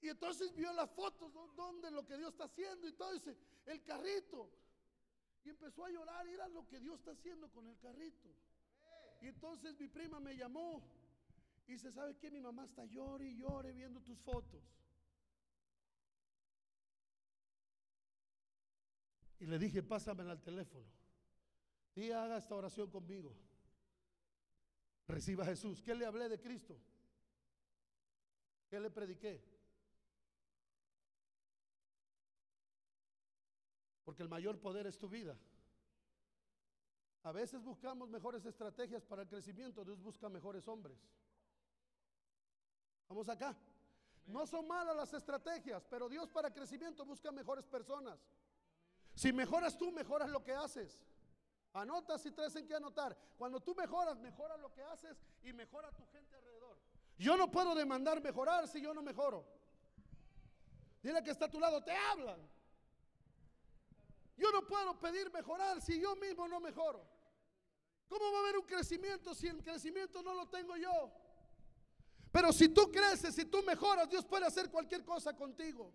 [0.00, 3.82] Y entonces vio las fotos, donde lo que Dios está haciendo y todo, dice, el
[3.84, 4.50] carrito.
[5.44, 8.28] Y empezó a llorar, era lo que Dios está haciendo con el carrito.
[9.24, 10.82] Y entonces mi prima me llamó
[11.66, 12.30] y dice, ¿sabe qué?
[12.30, 14.62] Mi mamá está llore y llore viendo tus fotos.
[19.40, 20.84] Y le dije, pásamela al teléfono.
[21.94, 23.34] Y haga esta oración conmigo.
[25.08, 25.80] Reciba a Jesús.
[25.80, 26.78] ¿Qué le hablé de Cristo?
[28.68, 29.42] ¿Qué le prediqué?
[34.04, 35.34] Porque el mayor poder es tu vida.
[37.24, 40.98] A veces buscamos mejores estrategias para el crecimiento, Dios busca mejores hombres.
[43.08, 43.56] Vamos acá.
[44.26, 48.18] No son malas las estrategias, pero Dios para crecimiento busca mejores personas.
[49.14, 51.02] Si mejoras tú, mejoras lo que haces.
[51.72, 53.16] Anotas si traes en qué anotar.
[53.38, 56.78] Cuando tú mejoras, mejoras lo que haces y mejora tu gente alrededor.
[57.16, 59.46] Yo no puedo demandar mejorar si yo no mejoro.
[61.02, 62.40] Dile que está a tu lado, te hablan.
[64.36, 67.13] Yo no puedo pedir mejorar si yo mismo no mejoro.
[68.08, 71.12] ¿Cómo va a haber un crecimiento si el crecimiento no lo tengo yo?
[72.30, 75.92] Pero si tú creces, si tú mejoras, Dios puede hacer cualquier cosa contigo.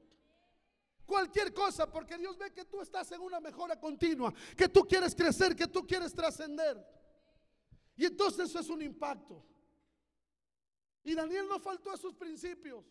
[1.06, 5.16] Cualquier cosa, porque Dios ve que tú estás en una mejora continua, que tú quieres
[5.16, 6.78] crecer, que tú quieres trascender.
[7.98, 9.44] Y entonces eso es un impacto.
[11.04, 12.86] Y Daniel no faltó a sus principios.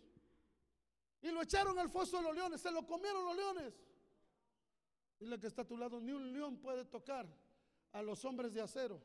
[1.22, 3.74] Y lo echaron al foso de los leones, se lo comieron los leones.
[5.18, 7.26] Dile que está a tu lado, ni un león puede tocar
[7.92, 9.00] a los hombres de acero.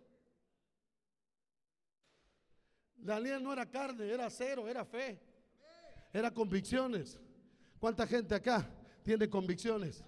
[2.95, 5.19] Daniel no era carne, era acero, era fe,
[6.11, 7.19] era convicciones.
[7.79, 8.69] ¿Cuánta gente acá
[9.03, 10.03] tiene convicciones?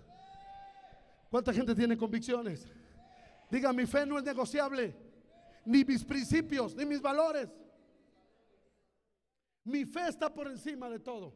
[1.30, 2.66] ¿Cuánta gente tiene convicciones?
[3.50, 4.96] Diga, mi fe no es negociable,
[5.66, 7.50] ni mis principios, ni mis valores.
[9.64, 11.34] Mi fe está por encima de todo.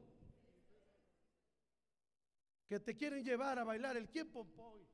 [2.68, 4.88] Que te quieren llevar a bailar el tiempo hoy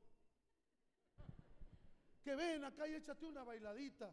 [2.25, 4.11] que ven acá y échate una bailadita.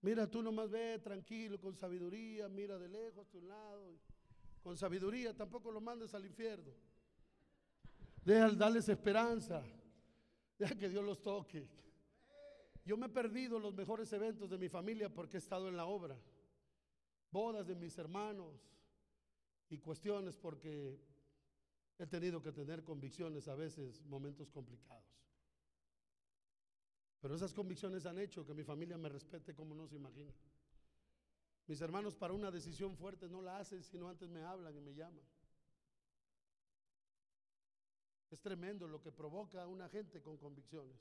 [0.00, 3.98] Mira, tú nomás ve tranquilo, con sabiduría, mira de lejos a tu lado.
[4.62, 6.72] Con sabiduría, tampoco lo mandes al infierno.
[8.24, 9.62] Deja, darles esperanza.
[10.58, 11.68] Deja que Dios los toque.
[12.86, 15.84] Yo me he perdido los mejores eventos de mi familia porque he estado en la
[15.84, 16.18] obra.
[17.30, 18.54] Bodas de mis hermanos
[19.68, 20.98] y cuestiones porque
[21.98, 25.27] he tenido que tener convicciones a veces, momentos complicados.
[27.20, 30.32] Pero esas convicciones han hecho que mi familia me respete como no se imagina.
[31.66, 34.94] Mis hermanos para una decisión fuerte no la hacen, sino antes me hablan y me
[34.94, 35.24] llaman.
[38.30, 40.98] Es tremendo lo que provoca a una gente con convicciones.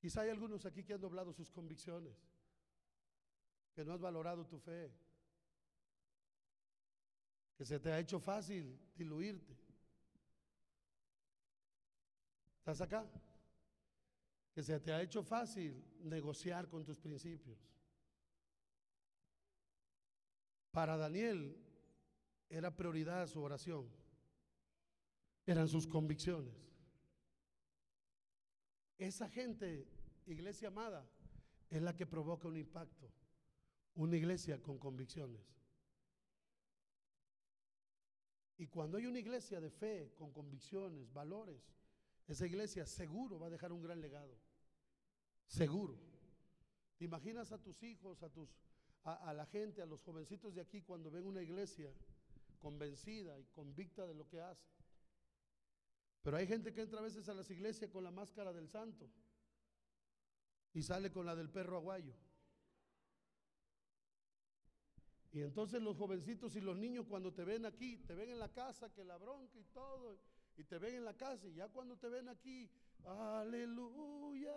[0.00, 2.16] Quizá hay algunos aquí que han doblado sus convicciones,
[3.74, 4.90] que no has valorado tu fe,
[7.56, 9.69] que se te ha hecho fácil diluirte.
[12.70, 13.04] ¿Estás acá?
[14.54, 17.58] Que se te ha hecho fácil negociar con tus principios.
[20.70, 21.56] Para Daniel
[22.48, 23.90] era prioridad su oración,
[25.44, 26.54] eran sus convicciones.
[28.98, 29.88] Esa gente,
[30.26, 31.04] iglesia amada,
[31.70, 33.10] es la que provoca un impacto,
[33.96, 35.42] una iglesia con convicciones.
[38.58, 41.79] Y cuando hay una iglesia de fe, con convicciones, valores,
[42.32, 44.38] esa iglesia seguro va a dejar un gran legado.
[45.48, 45.98] Seguro.
[46.96, 48.48] ¿Te imaginas a tus hijos, a, tus,
[49.02, 51.92] a, la gente, a los jovencitos de aquí cuando ven una iglesia
[52.60, 54.70] convencida y convicta de lo que hace?
[56.22, 59.10] Pero hay gente que entra a veces a las iglesias con la máscara del santo
[60.72, 62.14] y sale con la del perro aguayo.
[65.32, 68.52] Y entonces los jovencitos y los niños cuando te ven aquí, te ven en la
[68.52, 70.16] casa, que la bronca y todo,
[70.56, 72.70] y te ven en la casa y ya cuando te ven aquí,
[73.04, 74.54] aleluya,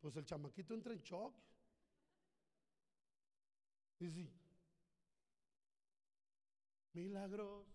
[0.00, 1.34] pues el chamaquito entra en shock.
[4.00, 4.30] Y sí,
[6.92, 7.66] milagros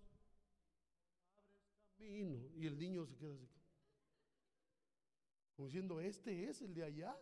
[1.97, 2.49] Vino.
[2.55, 3.49] Y el niño se queda así.
[5.55, 7.17] Como diciendo, este es el de allá.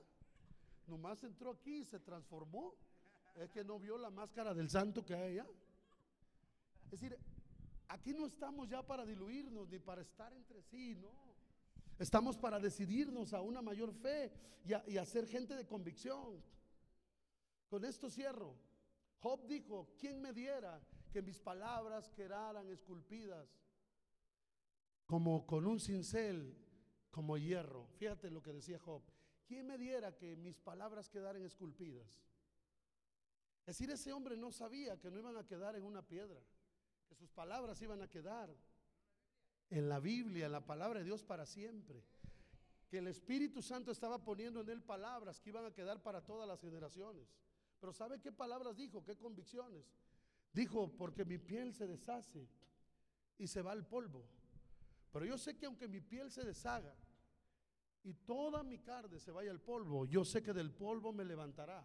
[0.88, 2.76] Nomás entró aquí y se transformó.
[3.36, 5.48] Es que no vio la máscara del santo que hay allá.
[6.86, 7.18] Es decir,
[7.88, 11.36] aquí no estamos ya para diluirnos ni para estar entre sí, no.
[11.98, 14.32] Estamos para decidirnos a una mayor fe
[14.66, 16.44] y a, y gente de convicción.
[17.70, 18.56] Con esto cierro.
[19.20, 20.82] Job dijo, ¿quién me diera
[21.12, 23.49] que mis palabras quedaran esculpidas
[25.06, 26.56] como con un cincel,
[27.12, 27.88] como hierro?
[27.98, 29.02] Fíjate lo que decía Job.
[29.48, 32.07] ¿Quién me diera que mis palabras quedaran esculpidas?
[33.66, 36.40] Es decir, ese hombre no sabía que no iban a quedar en una piedra,
[37.07, 38.56] que sus palabras iban a quedar
[39.69, 42.03] en la Biblia, en la palabra de Dios para siempre.
[42.90, 46.48] Que el Espíritu Santo estaba poniendo en él palabras que iban a quedar para todas
[46.48, 47.27] las generaciones.
[47.80, 49.03] Pero ¿sabe qué palabras dijo?
[49.03, 49.86] ¿Qué convicciones?
[50.53, 52.48] Dijo, porque mi piel se deshace
[53.38, 54.26] y se va al polvo.
[55.11, 56.95] Pero yo sé que aunque mi piel se deshaga
[58.03, 61.82] y toda mi carne se vaya al polvo, yo sé que del polvo me levantará.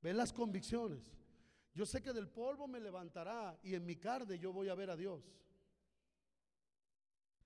[0.00, 1.17] ¿Ven las convicciones?
[1.78, 4.90] Yo sé que del polvo me levantará y en mi carne yo voy a ver
[4.90, 5.22] a Dios.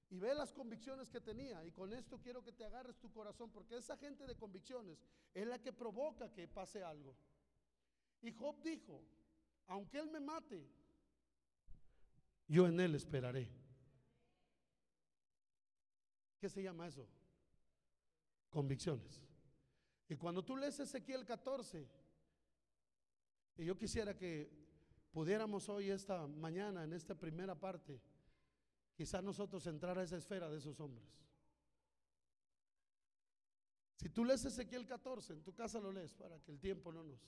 [0.09, 1.63] Y ve las convicciones que tenía.
[1.67, 4.97] Y con esto quiero que te agarres tu corazón, porque esa gente de convicciones
[5.35, 7.15] es la que provoca que pase algo.
[8.23, 9.03] Y Job dijo,
[9.67, 10.67] aunque él me mate,
[12.49, 13.51] yo en él esperaré.
[16.41, 17.07] ¿Qué se llama eso?
[18.49, 19.21] Convicciones.
[20.09, 21.87] Y cuando tú lees Ezequiel 14,
[23.57, 24.51] y yo quisiera que
[25.13, 28.01] pudiéramos hoy, esta mañana, en esta primera parte,
[28.95, 31.07] quizás nosotros entrar a esa esfera de esos hombres.
[33.97, 37.05] Si tú lees Ezequiel 14, en tu casa lo lees para que el tiempo no
[37.05, 37.21] nos...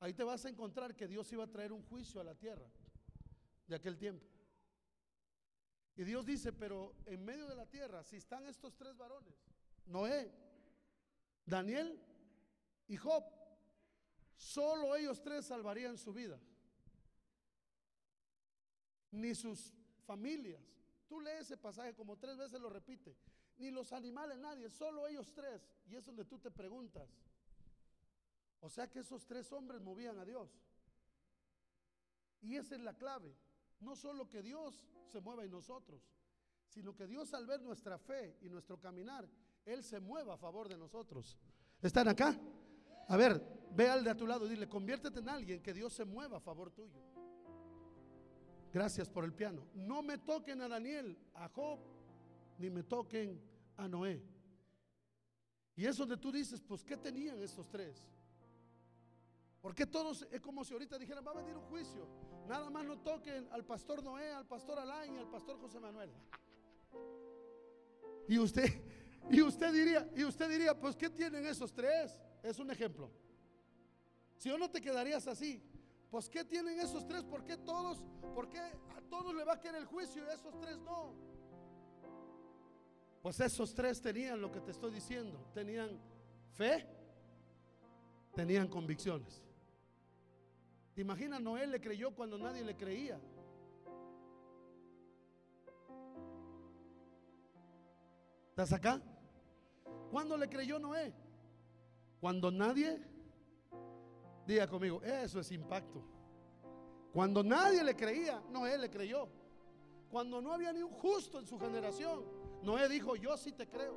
[0.00, 2.68] Ahí te vas a encontrar que Dios iba a traer un juicio a la tierra
[3.68, 4.26] de aquel tiempo.
[5.94, 9.34] Y Dios dice, pero en medio de la tierra, si están estos tres varones,
[9.86, 10.32] Noé,
[11.44, 12.00] Daniel
[12.88, 13.22] y Job,
[14.42, 16.38] solo ellos tres salvarían su vida.
[19.12, 19.72] Ni sus
[20.04, 20.62] familias.
[21.06, 23.16] Tú lees ese pasaje como tres veces lo repite.
[23.58, 25.68] Ni los animales, nadie, solo ellos tres.
[25.86, 27.08] Y es donde tú te preguntas.
[28.60, 30.50] O sea que esos tres hombres movían a Dios.
[32.40, 33.36] Y esa es la clave.
[33.80, 36.02] No solo que Dios se mueva en nosotros,
[36.68, 39.28] sino que Dios al ver nuestra fe y nuestro caminar,
[39.64, 41.38] Él se mueva a favor de nosotros.
[41.80, 42.36] ¿Están acá?
[43.08, 45.92] A ver, ve al de a tu lado y dile, conviértete en alguien que Dios
[45.92, 47.00] se mueva a favor tuyo.
[48.72, 49.66] Gracias por el piano.
[49.74, 51.78] No me toquen a Daniel, a Job,
[52.58, 53.40] ni me toquen
[53.76, 54.22] a Noé.
[55.76, 58.08] Y es donde tú dices, pues, ¿qué tenían estos tres?
[59.60, 62.06] Porque todos es como si ahorita dijeran, va a venir un juicio.
[62.48, 66.10] Nada más no toquen al pastor Noé, al pastor Alain y al pastor José Manuel.
[68.28, 68.66] Y usted,
[69.30, 72.22] y usted diría, y usted diría, pues, ¿qué tienen esos tres?
[72.40, 73.10] Es un ejemplo.
[74.42, 75.62] Si o no te quedarías así,
[76.10, 77.22] pues ¿qué tienen esos tres?
[77.22, 78.04] ¿Por qué todos?
[78.34, 81.14] ¿Por qué a todos le va a caer el juicio y a esos tres no?
[83.22, 85.38] Pues esos tres tenían lo que te estoy diciendo.
[85.54, 85.96] Tenían
[86.54, 86.84] fe,
[88.34, 89.44] tenían convicciones.
[90.96, 91.40] ¿Te imaginas?
[91.40, 93.20] Noé le creyó cuando nadie le creía.
[98.48, 99.00] ¿Estás acá?
[100.10, 101.14] ¿Cuándo le creyó Noé?
[102.20, 103.11] Cuando nadie,
[104.46, 106.02] diga conmigo, eso es impacto.
[107.12, 109.28] Cuando nadie le creía, Noé le creyó.
[110.10, 112.24] Cuando no había ni un justo en su generación,
[112.62, 113.94] Noé dijo, yo sí te creo.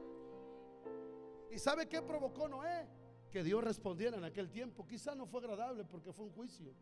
[1.50, 2.88] ¿Y sabe qué provocó Noé?
[3.32, 4.86] Que Dios respondiera en aquel tiempo.
[4.86, 6.74] Quizá no fue agradable porque fue un juicio.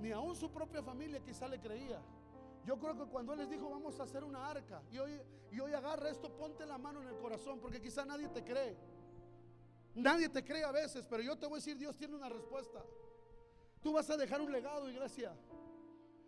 [0.00, 2.02] Ni aún su propia familia quizá le creía.
[2.64, 5.20] Yo creo que cuando Él les dijo, vamos a hacer una arca, y hoy,
[5.52, 8.76] y hoy agarra esto, ponte la mano en el corazón, porque quizá nadie te cree.
[9.96, 12.84] Nadie te cree a veces, pero yo te voy a decir, Dios tiene una respuesta.
[13.80, 15.34] Tú vas a dejar un legado, iglesia.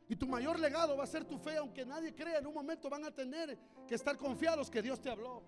[0.08, 2.88] Y tu mayor legado va a ser tu fe, aunque nadie crea, en un momento
[2.88, 5.42] van a tener que estar confiados que Dios te habló.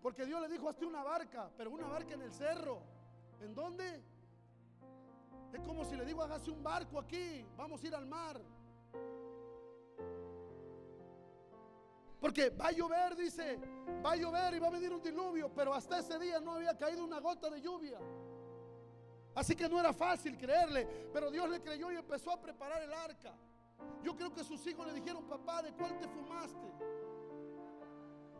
[0.00, 2.80] Porque Dios le dijo, hazte una barca, pero una barca en el cerro.
[3.40, 4.00] ¿En dónde?
[5.52, 8.40] Es como si le digo, hágase un barco aquí, vamos a ir al mar.
[12.24, 13.58] Porque va a llover, dice,
[14.02, 16.74] va a llover y va a venir un diluvio, pero hasta ese día no había
[16.74, 17.98] caído una gota de lluvia.
[19.34, 22.94] Así que no era fácil creerle, pero Dios le creyó y empezó a preparar el
[22.94, 23.34] arca.
[24.02, 26.66] Yo creo que sus hijos le dijeron, papá, ¿de cuál te fumaste?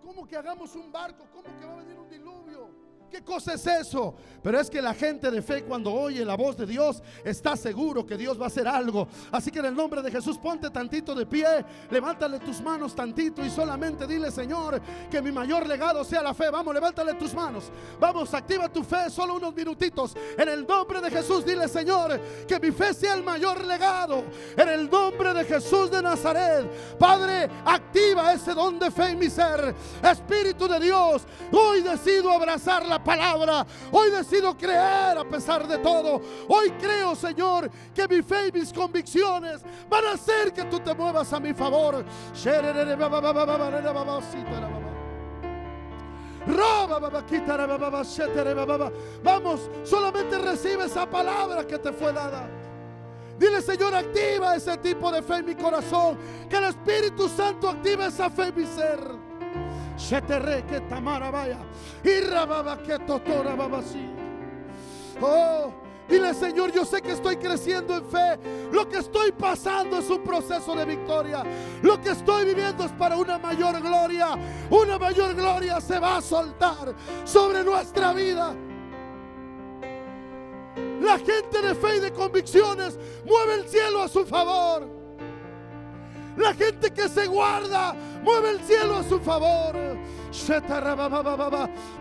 [0.02, 1.28] ¿Cómo que hagamos un barco?
[1.30, 2.70] ¿Cómo que va a venir un diluvio?
[3.14, 4.12] ¿Qué cosa es eso?
[4.42, 8.04] Pero es que la gente de fe cuando oye la voz de Dios está seguro
[8.04, 9.06] que Dios va a hacer algo.
[9.30, 13.44] Así que en el nombre de Jesús ponte tantito de pie, levántale tus manos tantito
[13.44, 16.50] y solamente dile, Señor, que mi mayor legado sea la fe.
[16.50, 17.70] Vamos, levántale tus manos.
[18.00, 20.16] Vamos, activa tu fe solo unos minutitos.
[20.36, 24.24] En el nombre de Jesús, dile, Señor, que mi fe sea el mayor legado.
[24.56, 29.30] En el nombre de Jesús de Nazaret, Padre, activa ese don de fe en mi
[29.30, 29.72] ser.
[30.02, 31.22] Espíritu de Dios,
[31.52, 33.66] hoy decido abrazar la palabra.
[33.92, 36.20] Hoy decido creer a pesar de todo.
[36.48, 40.94] Hoy creo, Señor, que mi fe y mis convicciones van a hacer que tú te
[40.94, 42.04] muevas a mi favor.
[49.22, 52.48] Vamos, solamente recibe esa palabra que te fue dada.
[53.38, 56.18] Dile, Señor, activa ese tipo de fe en mi corazón.
[56.48, 59.00] Que el Espíritu Santo active esa fe en mi ser.
[60.66, 61.58] Que tamara vaya.
[63.94, 64.10] Y.
[65.20, 65.72] Oh,
[66.08, 68.38] dile, Señor, yo sé que estoy creciendo en fe.
[68.72, 71.44] Lo que estoy pasando es un proceso de victoria.
[71.82, 74.36] Lo que estoy viviendo es para una mayor gloria.
[74.70, 76.94] Una mayor gloria se va a soltar
[77.24, 78.54] sobre nuestra vida.
[81.00, 84.88] La gente de fe y de convicciones mueve el cielo a su favor.
[86.36, 89.83] La gente que se guarda mueve el cielo a su favor.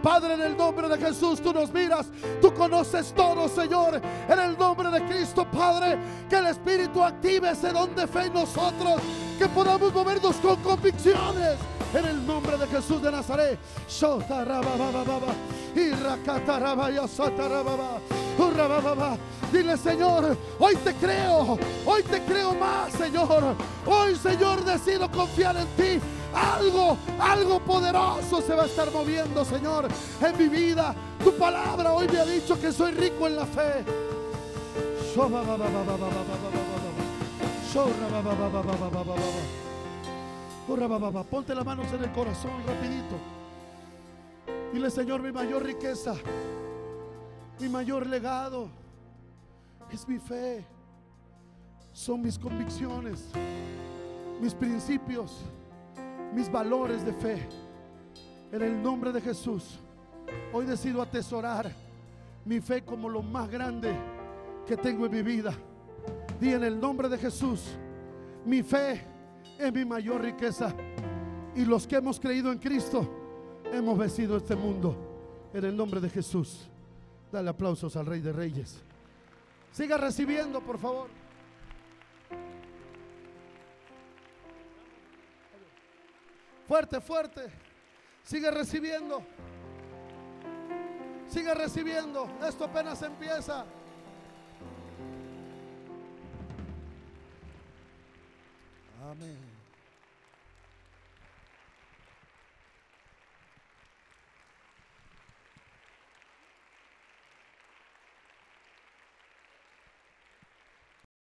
[0.02, 2.08] Padre, en el nombre de Jesús, tú nos miras,
[2.42, 4.02] tú conoces todo, Señor.
[4.28, 5.98] En el nombre de Cristo, Padre,
[6.30, 9.02] que el Espíritu active ese don de fe en nosotros,
[9.38, 11.58] que podamos movernos con convicciones.
[11.94, 13.60] En el nombre de Jesús de Nazaret.
[19.52, 23.56] Dile, Señor, hoy te creo, hoy te creo más, Señor.
[23.86, 26.04] Hoy, Señor, decido confiar en ti.
[26.34, 29.88] Algo, algo poderoso se va a estar moviendo, Señor,
[30.22, 30.96] en mi vida.
[31.24, 33.84] Tu palabra hoy me ha dicho que soy rico en la fe.
[41.30, 43.16] Ponte las manos en el corazón rapidito.
[44.72, 46.16] Dile, Señor, mi mayor riqueza,
[47.60, 48.70] mi mayor legado
[49.92, 50.66] es mi fe.
[51.92, 53.26] Son mis convicciones,
[54.42, 55.44] mis principios,
[56.34, 57.48] mis valores de fe.
[58.52, 59.80] En el nombre de Jesús,
[60.52, 61.72] hoy decido atesorar
[62.46, 63.96] mi fe como lo más grande
[64.68, 65.54] que tengo en mi vida.
[66.40, 67.78] Di en el nombre de Jesús,
[68.46, 69.02] mi fe
[69.58, 70.74] es mi mayor riqueza.
[71.56, 73.08] Y los que hemos creído en Cristo,
[73.72, 74.96] hemos vencido este mundo.
[75.54, 76.68] En el nombre de Jesús.
[77.32, 78.82] Dale aplausos al Rey de Reyes.
[79.72, 81.08] Siga recibiendo, por favor.
[86.68, 87.52] Fuerte, fuerte.
[88.24, 89.24] Sigue recibiendo.
[91.28, 92.28] Sigue recibiendo.
[92.48, 93.66] Esto apenas empieza.
[99.02, 99.53] Amén.